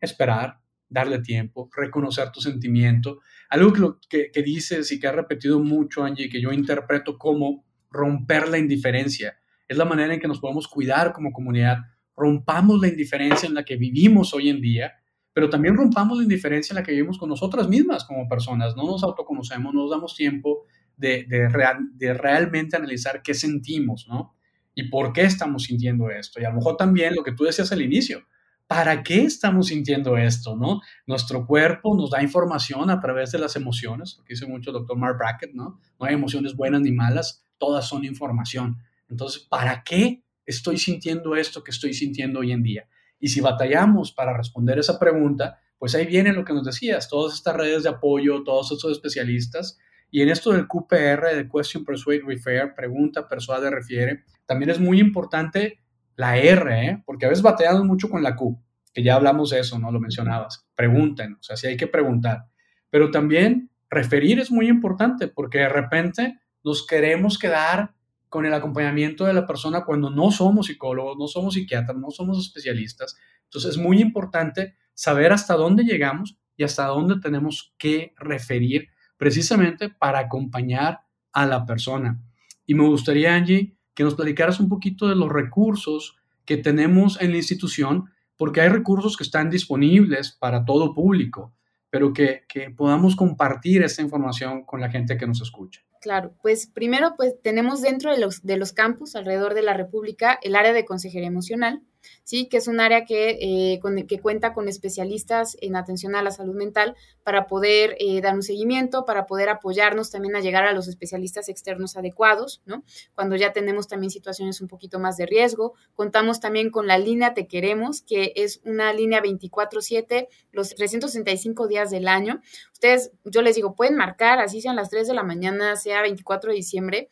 esperar, 0.00 0.58
darle 0.88 1.20
tiempo, 1.20 1.70
reconocer 1.72 2.32
tu 2.32 2.40
sentimiento. 2.40 3.20
Algo 3.48 3.72
que, 4.08 4.32
que, 4.32 4.42
dices 4.42 4.90
y 4.90 4.98
que 4.98 5.06
has 5.06 5.14
repetido 5.14 5.60
mucho, 5.60 6.02
Angie, 6.02 6.28
que 6.28 6.40
yo 6.40 6.50
interpreto 6.50 7.16
como 7.16 7.64
romper 7.92 8.48
la 8.48 8.58
indiferencia 8.58 9.38
es 9.68 9.76
la 9.76 9.84
manera 9.84 10.14
en 10.14 10.20
que 10.20 10.28
nos 10.28 10.40
podemos 10.40 10.68
cuidar 10.68 11.12
como 11.12 11.32
comunidad, 11.32 11.78
rompamos 12.16 12.80
la 12.80 12.88
indiferencia 12.88 13.46
en 13.46 13.54
la 13.54 13.64
que 13.64 13.76
vivimos 13.76 14.32
hoy 14.34 14.48
en 14.48 14.60
día, 14.60 14.94
pero 15.32 15.50
también 15.50 15.76
rompamos 15.76 16.16
la 16.16 16.22
indiferencia 16.22 16.72
en 16.72 16.76
la 16.76 16.82
que 16.82 16.92
vivimos 16.92 17.18
con 17.18 17.28
nosotras 17.28 17.68
mismas 17.68 18.04
como 18.04 18.28
personas, 18.28 18.74
no 18.74 18.84
nos 18.84 19.02
autoconocemos, 19.02 19.74
no 19.74 19.82
nos 19.82 19.90
damos 19.90 20.14
tiempo 20.14 20.64
de, 20.96 21.26
de, 21.28 22.14
realmente 22.14 22.76
analizar 22.76 23.20
qué 23.22 23.34
sentimos, 23.34 24.06
¿no? 24.08 24.34
Y 24.74 24.84
por 24.84 25.12
qué 25.12 25.22
estamos 25.22 25.64
sintiendo 25.64 26.10
esto. 26.10 26.40
Y 26.40 26.44
a 26.44 26.50
lo 26.50 26.56
mejor 26.56 26.76
también 26.76 27.14
lo 27.14 27.22
que 27.22 27.32
tú 27.32 27.44
decías 27.44 27.70
al 27.72 27.82
inicio, 27.82 28.22
¿para 28.66 29.02
qué 29.02 29.24
estamos 29.24 29.66
sintiendo 29.66 30.16
esto, 30.16 30.56
no? 30.56 30.80
Nuestro 31.06 31.46
cuerpo 31.46 31.94
nos 31.94 32.10
da 32.10 32.22
información 32.22 32.90
a 32.90 33.00
través 33.00 33.30
de 33.32 33.38
las 33.38 33.56
emociones, 33.56 34.16
lo 34.18 34.24
que 34.24 34.34
dice 34.34 34.46
mucho 34.46 34.70
el 34.70 34.74
doctor 34.74 34.96
Mark 34.96 35.18
Brackett, 35.18 35.52
¿no? 35.52 35.78
No 36.00 36.06
hay 36.06 36.14
emociones 36.14 36.56
buenas 36.56 36.80
ni 36.80 36.92
malas, 36.92 37.44
todas 37.58 37.86
son 37.86 38.04
información. 38.04 38.78
Entonces, 39.08 39.42
¿para 39.42 39.82
qué 39.82 40.22
estoy 40.44 40.78
sintiendo 40.78 41.36
esto 41.36 41.62
que 41.62 41.70
estoy 41.70 41.94
sintiendo 41.94 42.40
hoy 42.40 42.52
en 42.52 42.62
día? 42.62 42.88
Y 43.18 43.28
si 43.28 43.40
batallamos 43.40 44.12
para 44.12 44.36
responder 44.36 44.78
esa 44.78 44.98
pregunta, 44.98 45.58
pues 45.78 45.94
ahí 45.94 46.06
viene 46.06 46.32
lo 46.32 46.44
que 46.44 46.52
nos 46.52 46.64
decías, 46.64 47.08
todas 47.08 47.34
estas 47.34 47.56
redes 47.56 47.82
de 47.82 47.90
apoyo, 47.90 48.42
todos 48.44 48.72
estos 48.72 48.92
especialistas. 48.92 49.78
Y 50.10 50.22
en 50.22 50.28
esto 50.28 50.52
del 50.52 50.66
QPR, 50.66 51.34
de 51.34 51.48
Question, 51.52 51.84
Persuade, 51.84 52.22
Refer, 52.24 52.74
pregunta, 52.74 53.28
persuade, 53.28 53.70
refiere, 53.70 54.24
también 54.46 54.70
es 54.70 54.80
muy 54.80 55.00
importante 55.00 55.80
la 56.14 56.38
R, 56.38 56.86
¿eh? 56.86 57.02
porque 57.04 57.26
a 57.26 57.28
veces 57.28 57.42
batallamos 57.42 57.84
mucho 57.84 58.08
con 58.08 58.22
la 58.22 58.36
Q, 58.36 58.58
que 58.94 59.02
ya 59.02 59.16
hablamos 59.16 59.50
de 59.50 59.60
eso, 59.60 59.78
¿no? 59.78 59.90
Lo 59.90 60.00
mencionabas. 60.00 60.66
Pregunten, 60.74 61.34
o 61.34 61.42
sea, 61.42 61.56
si 61.56 61.66
hay 61.66 61.76
que 61.76 61.86
preguntar. 61.86 62.46
Pero 62.88 63.10
también 63.10 63.70
referir 63.90 64.38
es 64.38 64.50
muy 64.50 64.68
importante, 64.68 65.28
porque 65.28 65.58
de 65.58 65.68
repente 65.68 66.38
nos 66.64 66.86
queremos 66.86 67.38
quedar 67.38 67.95
con 68.28 68.46
el 68.46 68.54
acompañamiento 68.54 69.24
de 69.24 69.34
la 69.34 69.46
persona 69.46 69.84
cuando 69.84 70.10
no 70.10 70.30
somos 70.30 70.66
psicólogos, 70.66 71.16
no 71.18 71.28
somos 71.28 71.54
psiquiatras, 71.54 71.96
no 71.96 72.10
somos 72.10 72.38
especialistas. 72.38 73.16
Entonces 73.44 73.72
es 73.72 73.78
muy 73.78 74.00
importante 74.00 74.74
saber 74.94 75.32
hasta 75.32 75.54
dónde 75.54 75.84
llegamos 75.84 76.38
y 76.56 76.64
hasta 76.64 76.86
dónde 76.86 77.20
tenemos 77.20 77.74
que 77.78 78.14
referir 78.18 78.88
precisamente 79.16 79.88
para 79.88 80.20
acompañar 80.20 81.00
a 81.32 81.46
la 81.46 81.64
persona. 81.64 82.20
Y 82.66 82.74
me 82.74 82.86
gustaría, 82.86 83.34
Angie, 83.34 83.76
que 83.94 84.04
nos 84.04 84.14
platicaras 84.14 84.60
un 84.60 84.68
poquito 84.68 85.08
de 85.08 85.16
los 85.16 85.30
recursos 85.30 86.16
que 86.44 86.56
tenemos 86.56 87.20
en 87.20 87.32
la 87.32 87.38
institución, 87.38 88.10
porque 88.36 88.60
hay 88.60 88.68
recursos 88.68 89.16
que 89.16 89.24
están 89.24 89.50
disponibles 89.50 90.32
para 90.32 90.64
todo 90.64 90.94
público, 90.94 91.54
pero 91.90 92.12
que, 92.12 92.44
que 92.48 92.70
podamos 92.70 93.16
compartir 93.16 93.82
esta 93.82 94.02
información 94.02 94.64
con 94.64 94.80
la 94.80 94.90
gente 94.90 95.16
que 95.16 95.26
nos 95.26 95.40
escucha. 95.40 95.82
Claro, 96.06 96.36
pues 96.40 96.68
primero 96.68 97.14
pues 97.16 97.34
tenemos 97.42 97.82
dentro 97.82 98.12
de 98.12 98.18
los, 98.18 98.44
de 98.44 98.56
los 98.56 98.72
campus 98.72 99.16
alrededor 99.16 99.54
de 99.54 99.62
la 99.62 99.74
República 99.74 100.38
el 100.40 100.54
área 100.54 100.72
de 100.72 100.84
consejería 100.84 101.26
emocional, 101.26 101.82
¿sí? 102.24 102.46
que 102.46 102.58
es 102.58 102.68
un 102.68 102.80
área 102.80 103.04
que, 103.04 103.38
eh, 103.40 103.80
que 104.06 104.20
cuenta 104.20 104.52
con 104.52 104.68
especialistas 104.68 105.56
en 105.60 105.76
atención 105.76 106.14
a 106.14 106.22
la 106.22 106.30
salud 106.30 106.54
mental 106.54 106.96
para 107.22 107.46
poder 107.46 107.96
eh, 107.98 108.20
dar 108.20 108.34
un 108.34 108.42
seguimiento, 108.42 109.04
para 109.04 109.26
poder 109.26 109.48
apoyarnos 109.48 110.10
también 110.10 110.36
a 110.36 110.40
llegar 110.40 110.64
a 110.64 110.72
los 110.72 110.88
especialistas 110.88 111.48
externos 111.48 111.96
adecuados, 111.96 112.62
¿no? 112.66 112.84
Cuando 113.14 113.36
ya 113.36 113.52
tenemos 113.52 113.88
también 113.88 114.10
situaciones 114.10 114.60
un 114.60 114.68
poquito 114.68 114.98
más 114.98 115.16
de 115.16 115.26
riesgo. 115.26 115.74
Contamos 115.94 116.40
también 116.40 116.70
con 116.70 116.86
la 116.86 116.98
línea 116.98 117.34
Te 117.34 117.46
Queremos, 117.46 118.02
que 118.02 118.32
es 118.36 118.60
una 118.64 118.92
línea 118.92 119.20
24/7, 119.20 120.28
los 120.52 120.74
365 120.74 121.66
días 121.66 121.90
del 121.90 122.08
año. 122.08 122.40
Ustedes, 122.72 123.10
yo 123.24 123.42
les 123.42 123.56
digo, 123.56 123.74
pueden 123.74 123.96
marcar, 123.96 124.38
así 124.38 124.60
sean 124.60 124.76
las 124.76 124.90
3 124.90 125.08
de 125.08 125.14
la 125.14 125.22
mañana, 125.22 125.76
sea 125.76 126.02
24 126.02 126.50
de 126.50 126.56
diciembre, 126.56 127.08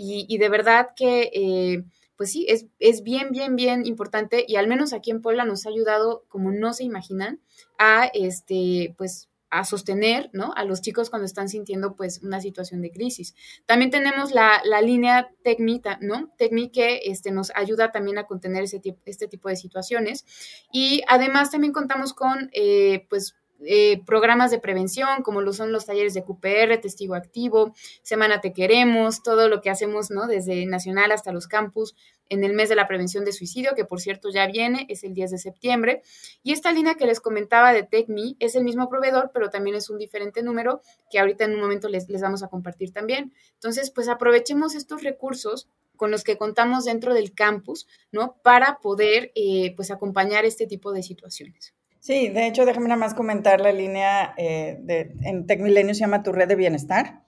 y, 0.00 0.38
de 0.38 0.48
verdad 0.48 0.90
que... 0.96 1.30
Eh, 1.34 1.84
pues 2.18 2.32
sí, 2.32 2.44
es, 2.48 2.66
es, 2.80 3.04
bien, 3.04 3.30
bien, 3.30 3.54
bien 3.56 3.86
importante 3.86 4.44
y 4.46 4.56
al 4.56 4.66
menos 4.66 4.92
aquí 4.92 5.12
en 5.12 5.22
Puebla 5.22 5.44
nos 5.44 5.64
ha 5.64 5.70
ayudado, 5.70 6.24
como 6.28 6.50
no 6.50 6.74
se 6.74 6.82
imaginan, 6.82 7.40
a 7.78 8.10
este, 8.12 8.94
pues 8.98 9.28
a 9.50 9.64
sostener 9.64 10.28
¿no? 10.32 10.52
a 10.56 10.64
los 10.64 10.82
chicos 10.82 11.10
cuando 11.10 11.26
están 11.26 11.48
sintiendo 11.48 11.94
pues 11.94 12.20
una 12.22 12.40
situación 12.40 12.82
de 12.82 12.90
crisis. 12.90 13.34
También 13.66 13.90
tenemos 13.90 14.32
la, 14.32 14.60
la 14.64 14.82
línea 14.82 15.30
técnica, 15.42 15.98
¿no? 16.02 16.30
Técnica 16.36 16.72
que 16.72 17.00
este, 17.04 17.30
nos 17.30 17.50
ayuda 17.54 17.92
también 17.92 18.18
a 18.18 18.26
contener 18.26 18.64
ese, 18.64 18.82
este 19.06 19.28
tipo 19.28 19.48
de 19.48 19.56
situaciones. 19.56 20.26
Y 20.72 21.02
además 21.08 21.50
también 21.50 21.72
contamos 21.72 22.12
con 22.12 22.50
eh, 22.52 23.06
pues 23.08 23.36
eh, 23.64 24.02
programas 24.04 24.50
de 24.50 24.60
prevención, 24.60 25.22
como 25.22 25.40
lo 25.40 25.52
son 25.52 25.72
los 25.72 25.86
talleres 25.86 26.14
de 26.14 26.22
QPR, 26.22 26.80
Testigo 26.80 27.14
Activo, 27.14 27.74
Semana 28.02 28.40
Te 28.40 28.52
Queremos, 28.52 29.22
todo 29.22 29.48
lo 29.48 29.60
que 29.60 29.70
hacemos, 29.70 30.10
¿no? 30.10 30.26
Desde 30.26 30.66
nacional 30.66 31.12
hasta 31.12 31.32
los 31.32 31.48
campus 31.48 31.94
en 32.28 32.44
el 32.44 32.52
mes 32.52 32.68
de 32.68 32.76
la 32.76 32.86
prevención 32.86 33.24
de 33.24 33.32
suicidio, 33.32 33.74
que 33.74 33.84
por 33.84 34.00
cierto 34.00 34.28
ya 34.30 34.46
viene, 34.46 34.86
es 34.88 35.02
el 35.02 35.14
10 35.14 35.30
de 35.30 35.38
septiembre. 35.38 36.02
Y 36.42 36.52
esta 36.52 36.72
línea 36.72 36.94
que 36.94 37.06
les 37.06 37.20
comentaba 37.20 37.72
de 37.72 37.82
TechMe 37.82 38.36
es 38.38 38.54
el 38.54 38.64
mismo 38.64 38.88
proveedor, 38.88 39.30
pero 39.32 39.50
también 39.50 39.76
es 39.76 39.90
un 39.90 39.98
diferente 39.98 40.42
número 40.42 40.82
que 41.10 41.18
ahorita 41.18 41.44
en 41.44 41.54
un 41.54 41.60
momento 41.60 41.88
les, 41.88 42.08
les 42.08 42.20
vamos 42.20 42.42
a 42.42 42.48
compartir 42.48 42.92
también. 42.92 43.32
Entonces, 43.54 43.90
pues 43.90 44.08
aprovechemos 44.08 44.74
estos 44.74 45.02
recursos 45.02 45.68
con 45.96 46.10
los 46.10 46.24
que 46.24 46.38
contamos 46.38 46.84
dentro 46.84 47.12
del 47.12 47.34
campus, 47.34 47.86
¿no? 48.12 48.36
Para 48.42 48.78
poder, 48.78 49.32
eh, 49.34 49.74
pues, 49.76 49.90
acompañar 49.90 50.46
este 50.46 50.66
tipo 50.66 50.92
de 50.92 51.02
situaciones. 51.02 51.74
Sí, 52.00 52.28
de 52.28 52.46
hecho, 52.46 52.64
déjame 52.64 52.88
nada 52.88 53.00
más 53.00 53.14
comentar 53.14 53.60
la 53.60 53.72
línea 53.72 54.32
eh, 54.36 54.78
de, 54.80 55.14
en 55.22 55.46
TecMilenio 55.46 55.94
se 55.94 56.00
llama 56.00 56.22
Tu 56.22 56.32
Red 56.32 56.48
de 56.48 56.54
Bienestar 56.54 57.22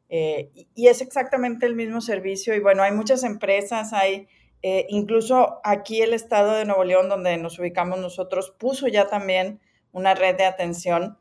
Eh, 0.10 0.52
y 0.74 0.88
es 0.88 1.02
exactamente 1.02 1.66
el 1.66 1.76
mismo 1.76 2.00
servicio 2.02 2.56
y 2.56 2.60
bueno, 2.60 2.84
hay 2.84 2.92
muchas 2.92 3.24
empresas, 3.24 3.94
hay 3.94 4.28
eh, 4.62 4.86
incluso 4.90 5.60
aquí 5.64 6.02
el 6.02 6.14
estado 6.14 6.54
de 6.54 6.66
Nuevo 6.66 6.84
León, 6.84 7.08
donde 7.08 7.38
nos 7.38 7.58
ubicamos 7.60 8.00
nosotros, 8.00 8.54
puso 8.58 8.88
ya 8.88 9.08
también 9.08 9.62
una 9.92 10.16
red 10.16 10.36
de 10.36 10.46
atención 10.46 11.20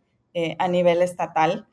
a 0.59 0.67
nivel 0.67 1.01
estatal. 1.01 1.69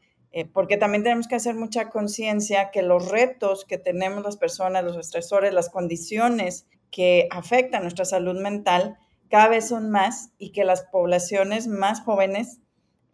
Porque 0.54 0.78
también 0.78 1.04
tenemos 1.04 1.28
que 1.28 1.36
hacer 1.36 1.56
mucha 1.56 1.90
conciencia 1.90 2.72
que 2.72 2.82
los 2.82 3.10
retos 3.10 3.66
que 3.66 3.78
tenemos 3.78 4.24
las 4.24 4.38
personas, 4.38 4.84
los 4.84 4.98
estresores, 4.98 5.54
las 5.54 5.70
condiciones 5.70 6.68
que 6.90 7.28
afectan 7.32 7.84
nuestra 7.84 8.06
salud 8.06 8.40
mental, 8.40 8.98
cada 9.30 9.48
vez 9.48 9.68
son 9.68 9.90
más 9.90 10.32
y 10.38 10.52
que 10.52 10.66
las 10.66 10.84
poblaciones 10.84 11.68
más 11.68 12.02
jóvenes 12.02 12.60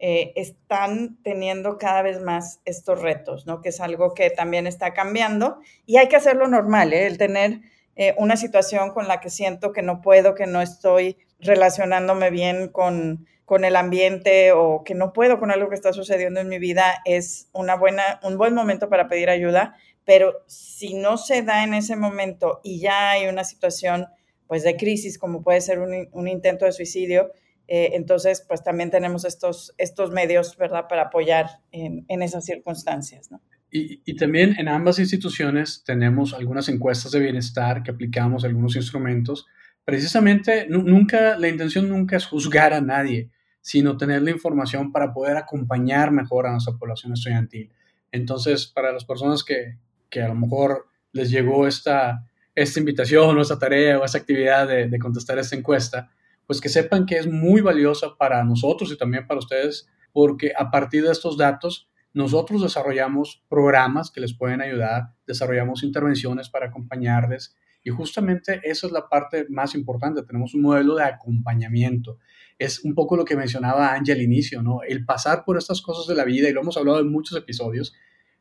eh, 0.00 0.32
están 0.36 1.18
teniendo 1.22 1.78
cada 1.78 2.02
vez 2.02 2.20
más 2.20 2.60
estos 2.64 3.00
retos, 3.00 3.46
¿no? 3.46 3.60
Que 3.62 3.70
es 3.70 3.80
algo 3.80 4.14
que 4.14 4.30
también 4.30 4.66
está 4.66 4.94
cambiando 4.94 5.58
y 5.86 5.96
hay 5.96 6.08
que 6.08 6.16
hacerlo 6.16 6.46
normal, 6.46 6.92
¿eh? 6.92 7.06
el 7.06 7.18
tener 7.18 7.62
eh, 7.96 8.14
una 8.16 8.36
situación 8.36 8.90
con 8.90 9.08
la 9.08 9.20
que 9.20 9.30
siento 9.30 9.72
que 9.72 9.82
no 9.82 10.00
puedo, 10.00 10.36
que 10.36 10.46
no 10.46 10.60
estoy 10.60 11.16
relacionándome 11.40 12.30
bien 12.30 12.68
con, 12.68 13.26
con 13.48 13.64
el 13.64 13.76
ambiente 13.76 14.52
o 14.52 14.82
que 14.84 14.94
no 14.94 15.14
puedo 15.14 15.40
con 15.40 15.50
algo 15.50 15.70
que 15.70 15.74
está 15.74 15.94
sucediendo 15.94 16.38
en 16.38 16.50
mi 16.50 16.58
vida 16.58 16.98
es 17.06 17.48
una 17.54 17.76
buena, 17.76 18.20
un 18.22 18.36
buen 18.36 18.52
momento 18.52 18.90
para 18.90 19.08
pedir 19.08 19.30
ayuda, 19.30 19.74
pero 20.04 20.34
si 20.46 20.92
no 20.92 21.16
se 21.16 21.40
da 21.40 21.64
en 21.64 21.72
ese 21.72 21.96
momento 21.96 22.60
y 22.62 22.78
ya 22.78 23.12
hay 23.12 23.26
una 23.26 23.44
situación 23.44 24.04
pues 24.46 24.64
de 24.64 24.76
crisis, 24.76 25.16
como 25.16 25.42
puede 25.42 25.62
ser 25.62 25.78
un, 25.78 26.28
intento 26.28 26.66
de 26.66 26.72
suicidio, 26.72 27.30
eh, 27.68 27.92
entonces 27.94 28.44
pues 28.46 28.62
también 28.62 28.90
tenemos 28.90 29.24
estos, 29.24 29.74
estos 29.78 30.10
medios, 30.10 30.54
¿verdad?, 30.58 30.84
para 30.86 31.04
apoyar 31.04 31.46
en, 31.72 32.04
esas 32.20 32.44
circunstancias, 32.44 33.30
¿no? 33.30 33.40
Y, 33.70 34.02
y, 34.04 34.16
también 34.16 34.56
en 34.58 34.68
ambas 34.68 34.98
instituciones 34.98 35.84
tenemos 35.86 36.34
algunas 36.34 36.68
encuestas 36.68 37.12
de 37.12 37.20
bienestar 37.20 37.82
que 37.82 37.92
aplicamos 37.92 38.44
algunos 38.44 38.76
instrumentos. 38.76 39.46
Precisamente, 39.86 40.66
nunca, 40.68 41.38
la 41.38 41.48
intención 41.48 41.88
nunca 41.88 42.16
es 42.18 42.26
juzgar 42.26 42.74
a 42.74 42.82
nadie, 42.82 43.30
sino 43.68 43.98
tener 43.98 44.22
la 44.22 44.30
información 44.30 44.92
para 44.92 45.12
poder 45.12 45.36
acompañar 45.36 46.10
mejor 46.10 46.46
a 46.46 46.52
nuestra 46.52 46.72
población 46.78 47.12
estudiantil. 47.12 47.70
Entonces, 48.10 48.66
para 48.66 48.92
las 48.92 49.04
personas 49.04 49.44
que, 49.44 49.76
que 50.08 50.22
a 50.22 50.28
lo 50.28 50.34
mejor 50.34 50.88
les 51.12 51.30
llegó 51.30 51.66
esta, 51.66 52.26
esta 52.54 52.80
invitación 52.80 53.36
o 53.36 53.42
esta 53.42 53.58
tarea 53.58 53.98
o 53.98 54.06
esta 54.06 54.16
actividad 54.16 54.66
de, 54.66 54.98
contestar 54.98 55.38
esta 55.38 55.54
encuesta, 55.54 56.10
pues 56.46 56.62
que 56.62 56.70
sepan 56.70 57.04
que 57.04 57.18
es 57.18 57.26
muy 57.26 57.60
valiosa 57.60 58.16
para 58.16 58.42
nosotros 58.42 58.90
y 58.90 58.96
también 58.96 59.26
para 59.26 59.40
ustedes, 59.40 59.86
porque 60.14 60.54
a 60.56 60.70
partir 60.70 61.04
de 61.04 61.12
estos 61.12 61.36
datos 61.36 61.90
nosotros 62.14 62.62
desarrollamos 62.62 63.44
programas 63.50 64.10
que 64.10 64.22
les 64.22 64.32
pueden 64.32 64.62
ayudar, 64.62 65.12
desarrollamos 65.26 65.82
intervenciones 65.82 66.48
para 66.48 66.68
acompañarles 66.68 67.54
y 67.84 67.90
justamente 67.90 68.62
esa 68.64 68.86
es 68.86 68.94
la 68.94 69.10
parte 69.10 69.44
más 69.50 69.74
importante, 69.74 70.22
tenemos 70.22 70.54
un 70.54 70.62
modelo 70.62 70.94
de 70.94 71.04
acompañamiento. 71.04 72.16
Es 72.58 72.84
un 72.84 72.94
poco 72.94 73.16
lo 73.16 73.24
que 73.24 73.36
mencionaba 73.36 73.94
Angie 73.94 74.12
al 74.12 74.22
inicio, 74.22 74.62
¿no? 74.62 74.82
El 74.82 75.04
pasar 75.04 75.44
por 75.44 75.56
estas 75.58 75.80
cosas 75.80 76.06
de 76.06 76.14
la 76.14 76.24
vida, 76.24 76.48
y 76.48 76.52
lo 76.52 76.60
hemos 76.62 76.76
hablado 76.76 77.00
en 77.00 77.10
muchos 77.10 77.38
episodios, 77.38 77.94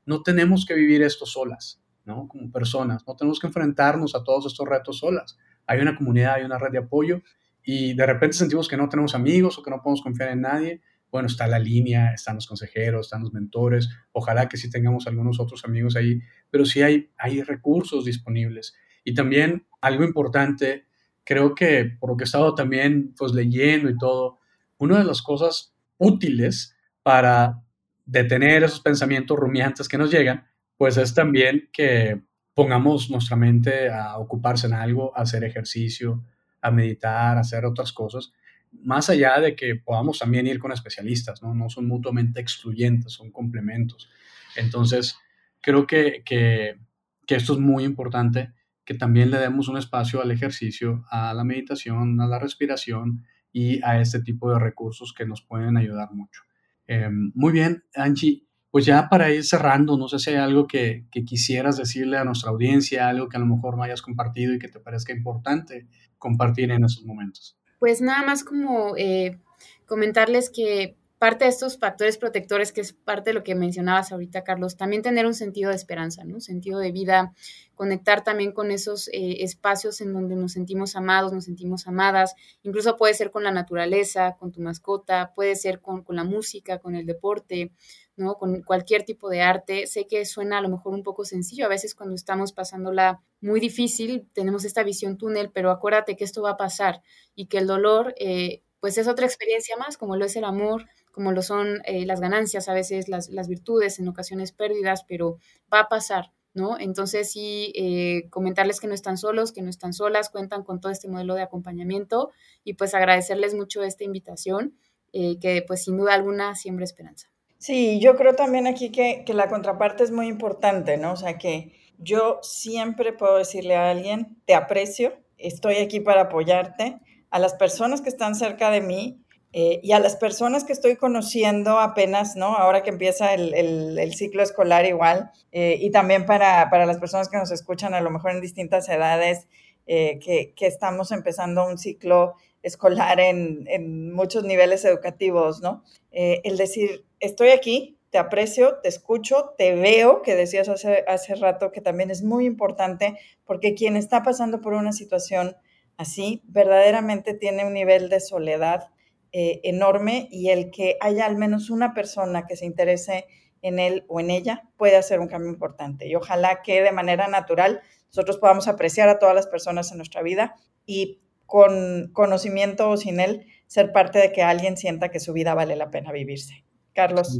no 0.05 0.23
tenemos 0.23 0.65
que 0.65 0.73
vivir 0.73 1.03
esto 1.03 1.25
solas. 1.25 1.81
¿no? 2.07 2.27
Como 2.27 2.49
personas. 2.51 3.05
No 3.05 3.15
tenemos 3.15 3.39
que 3.39 3.47
enfrentarnos 3.47 4.15
a 4.15 4.23
todos 4.23 4.47
estos 4.47 4.67
retos 4.67 4.99
solas. 4.99 5.37
Hay 5.67 5.79
una 5.79 5.95
comunidad, 5.95 6.35
hay 6.35 6.43
una 6.45 6.57
red 6.57 6.71
de 6.71 6.79
apoyo 6.79 7.21
y 7.63 7.93
de 7.93 8.05
repente 8.05 8.37
sentimos 8.37 8.67
que 8.67 8.77
no 8.77 8.87
tenemos 8.87 9.13
amigos 9.13 9.59
o 9.59 9.63
que 9.63 9.69
no 9.69 9.81
podemos 9.81 10.01
confiar 10.01 10.29
en 10.29 10.41
nadie. 10.41 10.81
Bueno, 11.11 11.27
está 11.27 11.47
la 11.47 11.59
línea, 11.59 12.13
están 12.13 12.35
los 12.35 12.47
consejeros, 12.47 13.07
están 13.07 13.23
los 13.23 13.33
mentores. 13.33 13.89
Ojalá 14.13 14.47
que 14.47 14.55
sí 14.55 14.69
tengamos 14.69 15.05
algunos 15.07 15.39
otros 15.39 15.65
amigos 15.65 15.97
ahí, 15.97 16.21
pero 16.49 16.65
sí 16.65 16.81
hay, 16.81 17.11
hay 17.17 17.43
recursos 17.43 18.05
disponibles. 18.05 18.73
Y 19.03 19.13
también 19.13 19.67
algo 19.81 20.05
importante, 20.05 20.86
creo 21.27 21.53
que 21.53 21.83
por 21.99 22.09
lo 22.09 22.15
que 22.15 22.23
he 22.23 22.25
estado 22.25 22.55
también 22.55 23.13
pues 23.17 23.33
leyendo 23.33 23.89
y 23.89 23.97
todo, 23.97 24.39
una 24.77 24.99
de 24.99 25.03
las 25.03 25.21
cosas 25.21 25.73
útiles 25.97 26.73
para 27.03 27.61
detener 28.05 28.63
esos 28.63 28.79
pensamientos 28.79 29.37
rumiantes 29.37 29.89
que 29.89 29.97
nos 29.97 30.09
llegan 30.09 30.47
pues 30.77 30.95
es 30.95 31.13
también 31.13 31.69
que 31.73 32.21
pongamos 32.53 33.09
nuestra 33.09 33.35
mente 33.35 33.89
a 33.91 34.17
ocuparse 34.17 34.67
en 34.67 34.73
algo, 34.73 35.15
a 35.17 35.23
hacer 35.23 35.43
ejercicio, 35.43 36.23
a 36.61 36.71
meditar, 36.71 37.37
a 37.37 37.41
hacer 37.41 37.65
otras 37.65 37.91
cosas, 37.91 38.31
más 38.71 39.09
allá 39.09 39.39
de 39.41 39.55
que 39.55 39.75
podamos 39.75 40.19
también 40.19 40.47
ir 40.47 40.59
con 40.59 40.71
especialistas, 40.71 41.41
¿no? 41.41 41.53
No 41.53 41.69
son 41.69 41.87
mutuamente 41.87 42.39
excluyentes, 42.39 43.13
son 43.13 43.31
complementos. 43.31 44.09
Entonces, 44.55 45.17
creo 45.61 45.85
que, 45.85 46.23
que, 46.23 46.77
que 47.25 47.35
esto 47.35 47.53
es 47.53 47.59
muy 47.59 47.83
importante, 47.83 48.53
que 48.87 48.93
también 48.93 49.29
le 49.31 49.37
demos 49.37 49.67
un 49.67 49.77
espacio 49.77 50.21
al 50.21 50.31
ejercicio, 50.31 51.05
a 51.11 51.33
la 51.33 51.43
meditación, 51.43 52.21
a 52.21 52.25
la 52.25 52.39
respiración 52.39 53.25
y 53.51 53.83
a 53.83 53.99
este 53.99 54.21
tipo 54.21 54.49
de 54.49 54.59
recursos 54.59 55.13
que 55.13 55.25
nos 55.25 55.41
pueden 55.41 55.75
ayudar 55.75 56.13
mucho. 56.13 56.43
Em, 56.87 57.33
muy 57.35 57.51
bien, 57.51 57.83
Angie, 57.93 58.47
pues 58.71 58.85
ya 58.85 59.09
para 59.09 59.29
ir 59.29 59.43
cerrando, 59.43 59.97
no 59.97 60.07
sé 60.07 60.19
si 60.19 60.29
hay 60.29 60.37
algo 60.37 60.67
que, 60.67 61.05
quisieras 61.25 61.75
decirle 61.75 62.17
a 62.17 62.23
nuestra 62.23 62.49
audiencia, 62.49 63.09
algo 63.09 63.27
que 63.27 63.35
a 63.35 63.41
lo 63.41 63.45
mejor 63.45 63.75
no 63.75 63.83
hayas 63.83 64.01
compartido 64.01 64.53
y 64.53 64.59
que 64.59 64.69
te 64.69 64.79
parezca 64.79 65.11
importante 65.11 65.85
compartir 66.17 66.71
en 66.71 66.85
estos 66.85 67.03
momentos. 67.03 67.59
Pues 67.79 67.99
nada 67.99 68.25
más 68.25 68.45
como 68.45 68.95
eh, 68.95 69.37
comentarles 69.85 70.49
que 70.49 70.95
parte 71.19 71.45
de 71.45 71.49
estos 71.49 71.79
factores 71.79 72.17
protectores, 72.17 72.71
que 72.71 72.81
es 72.81 72.93
parte 72.93 73.31
de 73.31 73.33
lo 73.33 73.43
que 73.43 73.55
mencionabas 73.55 74.11
ahorita, 74.11 74.43
Carlos, 74.43 74.77
también 74.77 75.01
tener 75.01 75.25
un 75.25 75.33
sentido 75.33 75.71
de 75.71 75.75
esperanza, 75.75 76.23
¿no? 76.23 76.35
Un 76.35 76.41
sentido 76.41 76.79
de 76.79 76.91
vida, 76.91 77.33
conectar 77.73 78.23
también 78.23 78.51
con 78.51 78.71
esos 78.71 79.07
eh, 79.09 79.43
espacios 79.43 80.01
en 80.01 80.13
donde 80.13 80.35
nos 80.35 80.53
sentimos 80.53 80.95
amados, 80.95 81.33
nos 81.33 81.45
sentimos 81.45 81.87
amadas, 81.87 82.35
incluso 82.63 82.97
puede 82.97 83.13
ser 83.13 83.31
con 83.31 83.43
la 83.43 83.51
naturaleza, 83.51 84.35
con 84.39 84.51
tu 84.51 84.61
mascota, 84.61 85.33
puede 85.35 85.55
ser 85.55 85.81
con, 85.81 86.03
con 86.03 86.15
la 86.15 86.23
música, 86.23 86.79
con 86.79 86.95
el 86.95 87.05
deporte, 87.05 87.71
¿no? 88.15 88.35
Con 88.35 88.61
cualquier 88.61 89.03
tipo 89.03 89.29
de 89.29 89.41
arte. 89.41 89.87
Sé 89.87 90.07
que 90.07 90.25
suena 90.25 90.59
a 90.59 90.61
lo 90.61 90.69
mejor 90.69 90.93
un 90.93 91.03
poco 91.03 91.25
sencillo, 91.25 91.65
a 91.65 91.69
veces 91.69 91.95
cuando 91.95 92.15
estamos 92.15 92.51
pasándola 92.53 93.21
muy 93.41 93.59
difícil, 93.59 94.27
tenemos 94.33 94.65
esta 94.65 94.83
visión 94.83 95.17
túnel, 95.17 95.51
pero 95.51 95.71
acuérdate 95.71 96.15
que 96.15 96.23
esto 96.23 96.41
va 96.41 96.51
a 96.51 96.57
pasar 96.57 97.01
y 97.35 97.47
que 97.47 97.59
el 97.59 97.67
dolor, 97.67 98.13
eh, 98.17 98.63
pues 98.79 98.97
es 98.97 99.07
otra 99.07 99.25
experiencia 99.25 99.75
más, 99.77 99.97
como 99.97 100.15
lo 100.15 100.25
es 100.25 100.35
el 100.35 100.43
amor, 100.43 100.85
como 101.17 101.31
lo 101.31 101.41
son 101.41 101.81
eh, 101.85 102.05
las 102.05 102.21
ganancias, 102.21 102.69
a 102.69 102.75
veces 102.75 103.09
las, 103.09 103.29
las, 103.29 103.47
virtudes, 103.47 103.97
en 103.97 104.07
ocasiones 104.07 104.51
pérdidas, 104.51 105.03
pero 105.07 105.39
va 105.73 105.79
a 105.79 105.89
pasar. 105.89 106.31
¿No? 106.53 106.79
Entonces 106.79 107.31
sí, 107.31 107.71
eh, 107.75 108.29
comentarles 108.29 108.79
que 108.79 108.87
no 108.87 108.93
están 108.95 109.17
solos, 109.17 109.51
que 109.51 109.61
no 109.61 109.69
están 109.69 109.93
solas, 109.93 110.29
cuentan 110.29 110.63
con 110.63 110.79
todo 110.79 110.91
este 110.91 111.07
modelo 111.07 111.35
de 111.35 111.43
acompañamiento 111.43 112.31
y 112.63 112.73
pues 112.73 112.95
agradecerles 112.95 113.53
mucho 113.53 113.83
esta 113.83 114.03
invitación, 114.03 114.75
que 115.11 115.63
pues 115.67 115.83
sin 115.83 115.97
duda 115.97 116.15
alguna 116.15 116.55
siembra 116.55 116.83
esperanza. 116.83 117.29
Sí, 117.59 117.99
yo 117.99 118.15
creo 118.15 118.33
también 118.33 118.67
aquí 118.67 118.91
que, 118.91 119.23
la 119.27 119.49
contraparte 119.49 120.03
es 120.03 120.11
muy 120.11 120.27
importante, 120.27 120.97
¿no? 120.97 121.13
O 121.13 121.15
sea, 121.15 121.37
que 121.37 121.73
yo 121.97 122.39
siempre 122.43 123.13
puedo 123.13 123.37
decirle 123.37 123.75
a 123.75 123.89
alguien, 123.89 124.37
te 124.45 124.53
aprecio, 124.53 125.17
estoy 125.37 125.75
aquí 125.75 125.99
para 125.99 126.23
apoyarte, 126.23 126.99
a 127.29 127.39
las 127.39 127.55
personas 127.55 128.01
que 128.01 128.09
están 128.09 128.35
cerca 128.35 128.69
de 128.71 128.81
mí 128.81 129.23
eh, 129.59 129.79
y 129.81 129.93
a 129.93 129.99
las 129.99 130.15
personas 130.15 130.63
que 130.63 130.71
estoy 130.71 130.97
conociendo 130.97 131.79
apenas, 131.79 132.35
¿no? 132.35 132.55
Ahora 132.55 132.83
que 132.83 132.91
empieza 132.91 133.33
el, 133.33 134.13
ciclo 134.13 134.43
escolar 134.43 134.85
igual, 134.85 135.31
eh, 135.51 135.79
y 135.81 135.89
también 135.89 136.27
para, 136.27 136.69
las 136.85 136.99
personas 136.99 137.27
que 137.27 137.37
nos 137.37 137.49
escuchan 137.49 137.95
a 137.95 138.01
lo 138.01 138.11
mejor 138.11 138.29
en 138.29 138.39
distintas 138.39 138.87
edades, 138.87 139.47
eh, 139.87 140.19
que, 140.23 140.53
que, 140.55 140.67
estamos 140.67 141.11
empezando 141.11 141.65
un 141.65 141.79
ciclo 141.79 142.35
escolar 142.61 143.19
en, 143.19 143.65
en 143.67 144.13
muchos 144.13 144.43
niveles 144.43 144.85
educativos, 144.85 145.59
¿no? 145.59 145.83
el 146.11 146.55
decir, 146.55 147.07
estoy 147.19 147.49
aquí, 147.49 147.97
te 148.11 148.19
aprecio, 148.19 148.77
te 148.83 148.89
escucho, 148.89 149.55
te 149.57 149.73
veo, 149.73 150.21
que 150.21 150.35
decías 150.35 150.69
hace, 150.69 151.03
hace 151.07 151.33
rato 151.33 151.71
que 151.71 151.81
también 151.81 152.11
es 152.11 152.21
muy 152.21 152.45
importante, 152.45 153.17
porque 153.43 153.73
quien 153.73 153.97
está 153.97 154.21
pasando 154.21 154.61
por 154.61 154.73
una 154.73 154.91
situación 154.91 155.57
así, 155.97 156.43
verdaderamente 156.45 157.33
tiene 157.33 157.65
un 157.65 157.73
nivel 157.73 158.09
de 158.09 158.19
soledad 158.19 158.91
eh, 159.39 159.61
enorme 159.61 160.27
y 160.31 160.49
el 160.49 160.71
que 160.71 160.97
haya 160.99 161.27
al 161.27 161.37
menos 161.37 161.69
una 161.69 161.93
persona 161.93 162.47
que 162.47 162.55
se 162.55 162.65
interese 162.65 163.27
en 163.61 163.77
él 163.77 164.03
o 164.07 164.19
en 164.19 164.31
ella 164.31 164.63
puede 164.77 164.95
hacer 164.95 165.19
un 165.19 165.27
cambio 165.27 165.51
importante. 165.51 166.07
Y 166.07 166.15
ojalá 166.15 166.63
que 166.63 166.81
de 166.81 166.91
manera 166.91 167.27
natural 167.27 167.81
nosotros 168.07 168.39
podamos 168.39 168.67
apreciar 168.67 169.09
a 169.09 169.19
todas 169.19 169.35
las 169.35 169.45
personas 169.45 169.91
en 169.91 169.97
nuestra 169.97 170.23
vida 170.23 170.55
y 170.87 171.19
con 171.45 172.09
conocimiento 172.13 172.89
o 172.89 172.97
sin 172.97 173.19
él, 173.19 173.45
ser 173.67 173.91
parte 173.91 174.17
de 174.17 174.31
que 174.31 174.41
alguien 174.41 174.75
sienta 174.75 175.09
que 175.09 175.19
su 175.19 175.33
vida 175.33 175.53
vale 175.53 175.75
la 175.75 175.91
pena 175.91 176.11
vivirse. 176.11 176.65
Carlos. 176.95 177.39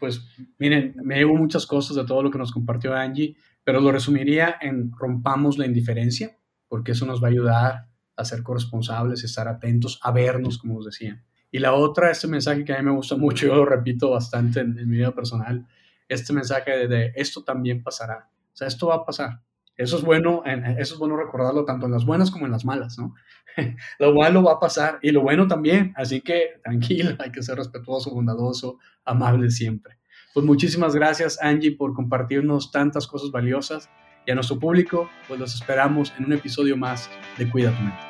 Pues 0.00 0.26
miren, 0.58 0.96
me 1.00 1.14
llevo 1.14 1.36
muchas 1.36 1.64
cosas 1.64 1.94
de 1.94 2.06
todo 2.06 2.24
lo 2.24 2.32
que 2.32 2.38
nos 2.38 2.50
compartió 2.50 2.92
Angie, 2.92 3.36
pero 3.62 3.80
lo 3.80 3.92
resumiría 3.92 4.56
en 4.60 4.90
rompamos 4.98 5.58
la 5.58 5.66
indiferencia, 5.66 6.36
porque 6.66 6.90
eso 6.90 7.06
nos 7.06 7.22
va 7.22 7.28
a 7.28 7.30
ayudar 7.30 7.89
a 8.20 8.24
ser 8.24 8.42
corresponsables, 8.42 9.24
estar 9.24 9.48
atentos, 9.48 9.98
a 10.02 10.10
vernos, 10.12 10.58
como 10.58 10.74
nos 10.74 10.86
decían. 10.86 11.24
Y 11.50 11.58
la 11.58 11.72
otra, 11.72 12.10
este 12.10 12.28
mensaje 12.28 12.64
que 12.64 12.72
a 12.72 12.78
mí 12.78 12.84
me 12.84 12.92
gusta 12.92 13.16
mucho, 13.16 13.46
yo 13.48 13.54
lo 13.54 13.64
repito 13.64 14.10
bastante 14.10 14.60
en, 14.60 14.74
mi 14.74 14.96
vida 14.96 15.12
personal, 15.12 15.66
este 16.08 16.32
mensaje 16.32 16.70
de, 16.70 16.88
de, 16.88 17.12
esto 17.14 17.42
también 17.44 17.82
pasará. 17.82 18.30
O 18.52 18.56
sea, 18.56 18.68
esto 18.68 18.88
va 18.88 18.96
a 18.96 19.04
pasar. 19.04 19.40
Eso 19.80 19.96
es 19.96 20.02
bueno, 20.02 20.42
eso 20.44 20.94
es 20.94 20.98
bueno 20.98 21.16
recordarlo 21.16 21.64
tanto 21.64 21.86
en 21.86 21.92
las 21.92 22.04
buenas 22.04 22.30
como 22.30 22.44
en 22.44 22.52
las 22.52 22.66
malas, 22.66 22.98
¿no? 22.98 23.14
lo 23.98 24.14
malo 24.14 24.42
va 24.42 24.52
a 24.52 24.60
pasar 24.60 24.98
y 25.00 25.10
lo 25.10 25.22
bueno 25.22 25.46
también, 25.46 25.94
así 25.96 26.20
que 26.20 26.60
tranquilo, 26.62 27.16
hay 27.18 27.32
que 27.32 27.42
ser 27.42 27.56
respetuoso, 27.56 28.10
bondadoso, 28.10 28.78
amable 29.06 29.48
siempre. 29.48 29.96
Pues 30.34 30.44
muchísimas 30.44 30.94
gracias 30.94 31.38
Angie 31.40 31.76
por 31.76 31.94
compartirnos 31.94 32.70
tantas 32.70 33.06
cosas 33.06 33.30
valiosas 33.30 33.88
y 34.26 34.30
a 34.30 34.34
nuestro 34.34 34.58
público, 34.58 35.08
pues 35.26 35.40
los 35.40 35.54
esperamos 35.54 36.12
en 36.18 36.26
un 36.26 36.34
episodio 36.34 36.76
más 36.76 37.08
de 37.38 37.50
Cuida 37.50 37.74
tu 37.74 37.82
mente. 37.82 38.09